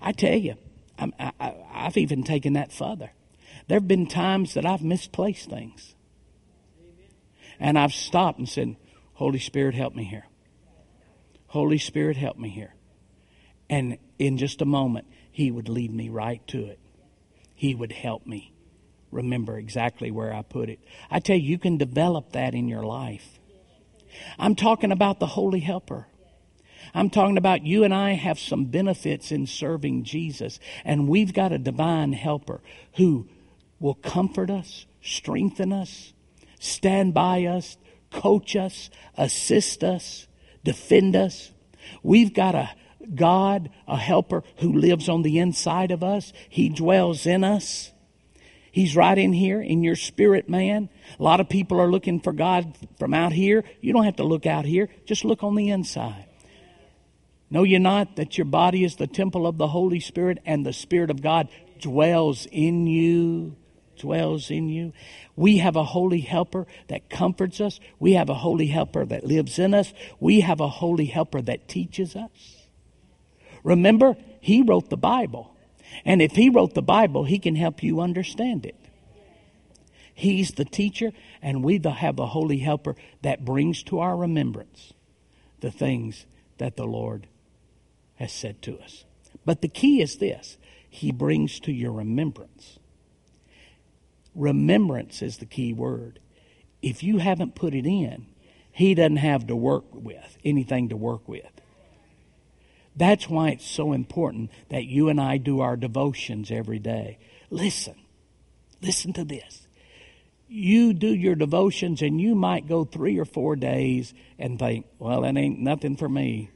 I 0.00 0.12
tell 0.12 0.36
you, 0.36 0.56
i 0.98 1.32
have 1.72 1.96
even 1.96 2.22
taken 2.22 2.52
that 2.52 2.70
further. 2.70 3.12
There 3.66 3.76
have 3.76 3.88
been 3.88 4.06
times 4.06 4.54
that 4.54 4.66
I've 4.66 4.82
misplaced 4.82 5.48
things. 5.48 5.94
And 7.58 7.78
I've 7.78 7.94
stopped 7.94 8.38
and 8.38 8.48
said, 8.48 8.76
Holy 9.14 9.38
Spirit, 9.38 9.74
help 9.74 9.94
me 9.94 10.04
here. 10.04 10.26
Holy 11.46 11.78
Spirit, 11.78 12.18
help 12.18 12.38
me 12.38 12.50
here. 12.50 12.74
And 13.70 13.96
in 14.18 14.36
just 14.36 14.60
a 14.60 14.66
moment, 14.66 15.06
He 15.32 15.50
would 15.50 15.68
lead 15.68 15.92
me 15.92 16.10
right 16.10 16.46
to 16.48 16.66
it. 16.66 16.78
He 17.54 17.74
would 17.74 17.92
help 17.92 18.26
me 18.26 18.52
remember 19.10 19.58
exactly 19.58 20.10
where 20.10 20.32
I 20.32 20.42
put 20.42 20.68
it. 20.68 20.80
I 21.10 21.20
tell 21.20 21.36
you, 21.36 21.50
you 21.50 21.58
can 21.58 21.76
develop 21.76 22.32
that 22.32 22.54
in 22.54 22.68
your 22.68 22.84
life. 22.84 23.38
I'm 24.38 24.54
talking 24.54 24.92
about 24.92 25.20
the 25.20 25.26
Holy 25.26 25.60
Helper. 25.60 26.06
I'm 26.94 27.10
talking 27.10 27.38
about 27.38 27.64
you 27.64 27.84
and 27.84 27.94
I 27.94 28.12
have 28.12 28.38
some 28.38 28.64
benefits 28.64 29.30
in 29.30 29.46
serving 29.46 30.04
Jesus, 30.04 30.58
and 30.84 31.08
we've 31.08 31.32
got 31.32 31.52
a 31.52 31.58
divine 31.58 32.12
helper 32.12 32.60
who 32.96 33.28
will 33.78 33.94
comfort 33.94 34.50
us, 34.50 34.86
strengthen 35.00 35.72
us, 35.72 36.12
stand 36.58 37.14
by 37.14 37.44
us, 37.44 37.76
coach 38.10 38.56
us, 38.56 38.90
assist 39.16 39.84
us, 39.84 40.26
defend 40.64 41.14
us. 41.14 41.52
We've 42.02 42.34
got 42.34 42.54
a, 42.54 42.70
God, 43.14 43.70
a 43.86 43.96
helper 43.96 44.42
who 44.58 44.72
lives 44.72 45.08
on 45.08 45.22
the 45.22 45.38
inside 45.38 45.90
of 45.90 46.02
us. 46.02 46.32
He 46.48 46.68
dwells 46.68 47.26
in 47.26 47.44
us. 47.44 47.89
He's 48.72 48.94
right 48.94 49.18
in 49.18 49.32
here 49.32 49.60
in 49.60 49.82
your 49.82 49.96
spirit, 49.96 50.48
man. 50.48 50.88
A 51.18 51.22
lot 51.22 51.40
of 51.40 51.48
people 51.48 51.80
are 51.80 51.90
looking 51.90 52.20
for 52.20 52.32
God 52.32 52.76
from 52.98 53.14
out 53.14 53.32
here. 53.32 53.64
You 53.80 53.92
don't 53.92 54.04
have 54.04 54.16
to 54.16 54.24
look 54.24 54.46
out 54.46 54.64
here. 54.64 54.88
Just 55.06 55.24
look 55.24 55.42
on 55.42 55.54
the 55.54 55.70
inside. 55.70 56.26
Know 57.50 57.64
you 57.64 57.80
not 57.80 58.16
that 58.16 58.38
your 58.38 58.44
body 58.44 58.84
is 58.84 58.96
the 58.96 59.08
temple 59.08 59.46
of 59.46 59.58
the 59.58 59.66
Holy 59.66 59.98
Spirit 59.98 60.38
and 60.46 60.64
the 60.64 60.72
Spirit 60.72 61.10
of 61.10 61.20
God 61.20 61.48
dwells 61.80 62.46
in 62.52 62.86
you? 62.86 63.56
Dwells 63.98 64.50
in 64.50 64.68
you. 64.68 64.92
We 65.34 65.58
have 65.58 65.74
a 65.74 65.84
holy 65.84 66.20
helper 66.20 66.66
that 66.88 67.10
comforts 67.10 67.60
us. 67.60 67.80
We 67.98 68.12
have 68.12 68.30
a 68.30 68.34
holy 68.34 68.68
helper 68.68 69.04
that 69.04 69.24
lives 69.24 69.58
in 69.58 69.74
us. 69.74 69.92
We 70.20 70.40
have 70.40 70.60
a 70.60 70.68
holy 70.68 71.06
helper 71.06 71.42
that 71.42 71.68
teaches 71.68 72.14
us. 72.14 72.30
Remember, 73.64 74.16
he 74.40 74.62
wrote 74.62 74.88
the 74.88 74.96
Bible. 74.96 75.54
And 76.04 76.22
if 76.22 76.32
he 76.32 76.50
wrote 76.50 76.74
the 76.74 76.82
Bible, 76.82 77.24
he 77.24 77.38
can 77.38 77.56
help 77.56 77.82
you 77.82 78.00
understand 78.00 78.66
it. 78.66 78.76
He's 80.14 80.50
the 80.52 80.64
teacher, 80.64 81.12
and 81.40 81.64
we 81.64 81.80
have 81.82 82.16
the 82.16 82.26
holy 82.26 82.58
helper 82.58 82.94
that 83.22 83.44
brings 83.44 83.82
to 83.84 84.00
our 84.00 84.16
remembrance 84.16 84.92
the 85.60 85.70
things 85.70 86.26
that 86.58 86.76
the 86.76 86.84
Lord 86.84 87.26
has 88.16 88.32
said 88.32 88.60
to 88.62 88.78
us. 88.80 89.04
But 89.44 89.62
the 89.62 89.68
key 89.68 90.02
is 90.02 90.16
this 90.16 90.58
He 90.88 91.10
brings 91.10 91.58
to 91.60 91.72
your 91.72 91.92
remembrance. 91.92 92.78
Remembrance 94.34 95.22
is 95.22 95.38
the 95.38 95.46
key 95.46 95.72
word. 95.72 96.20
If 96.82 97.02
you 97.02 97.18
haven't 97.18 97.54
put 97.54 97.74
it 97.74 97.86
in, 97.86 98.26
He 98.72 98.94
doesn't 98.94 99.16
have 99.16 99.46
to 99.46 99.56
work 99.56 99.86
with, 99.92 100.36
anything 100.44 100.90
to 100.90 100.96
work 100.96 101.26
with. 101.28 101.59
That's 103.00 103.30
why 103.30 103.48
it's 103.48 103.66
so 103.66 103.94
important 103.94 104.50
that 104.68 104.84
you 104.84 105.08
and 105.08 105.18
I 105.18 105.38
do 105.38 105.60
our 105.60 105.74
devotions 105.74 106.50
every 106.50 106.78
day. 106.78 107.16
Listen, 107.48 107.94
listen 108.82 109.14
to 109.14 109.24
this. 109.24 109.66
You 110.48 110.92
do 110.92 111.06
your 111.06 111.34
devotions 111.34 112.02
and 112.02 112.20
you 112.20 112.34
might 112.34 112.68
go 112.68 112.84
three 112.84 113.18
or 113.18 113.24
four 113.24 113.56
days 113.56 114.12
and 114.38 114.58
think, 114.58 114.84
well, 114.98 115.22
that 115.22 115.34
ain't 115.38 115.60
nothing 115.60 115.96
for 115.96 116.10
me. 116.10 116.50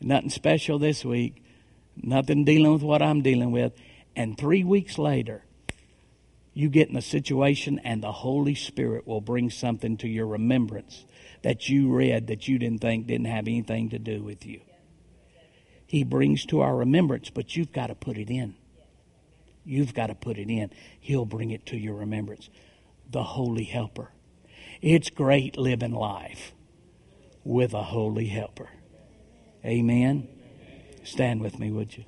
Nothing 0.00 0.30
special 0.30 0.78
this 0.78 1.04
week. 1.04 1.44
Nothing 2.02 2.46
dealing 2.46 2.72
with 2.72 2.82
what 2.82 3.02
I'm 3.02 3.20
dealing 3.20 3.52
with. 3.52 3.74
And 4.16 4.38
three 4.38 4.64
weeks 4.64 4.96
later, 4.96 5.44
you 6.54 6.70
get 6.70 6.88
in 6.88 6.96
a 6.96 7.02
situation 7.02 7.78
and 7.84 8.02
the 8.02 8.12
Holy 8.12 8.54
Spirit 8.54 9.06
will 9.06 9.20
bring 9.20 9.50
something 9.50 9.98
to 9.98 10.08
your 10.08 10.28
remembrance 10.28 11.04
that 11.42 11.68
you 11.68 11.94
read 11.94 12.28
that 12.28 12.48
you 12.48 12.58
didn't 12.58 12.80
think 12.80 13.06
didn't 13.06 13.26
have 13.26 13.46
anything 13.46 13.90
to 13.90 13.98
do 13.98 14.22
with 14.22 14.46
you. 14.46 14.62
He 15.90 16.04
brings 16.04 16.46
to 16.46 16.60
our 16.60 16.76
remembrance, 16.76 17.30
but 17.30 17.56
you've 17.56 17.72
got 17.72 17.88
to 17.88 17.96
put 17.96 18.16
it 18.16 18.30
in. 18.30 18.54
You've 19.64 19.92
got 19.92 20.06
to 20.06 20.14
put 20.14 20.38
it 20.38 20.48
in. 20.48 20.70
He'll 21.00 21.24
bring 21.24 21.50
it 21.50 21.66
to 21.66 21.76
your 21.76 21.96
remembrance. 21.96 22.48
The 23.10 23.24
Holy 23.24 23.64
Helper. 23.64 24.12
It's 24.80 25.10
great 25.10 25.58
living 25.58 25.90
life 25.90 26.52
with 27.42 27.74
a 27.74 27.82
Holy 27.82 28.26
Helper. 28.26 28.68
Amen. 29.64 30.28
Stand 31.02 31.40
with 31.40 31.58
me, 31.58 31.72
would 31.72 31.96
you? 31.96 32.04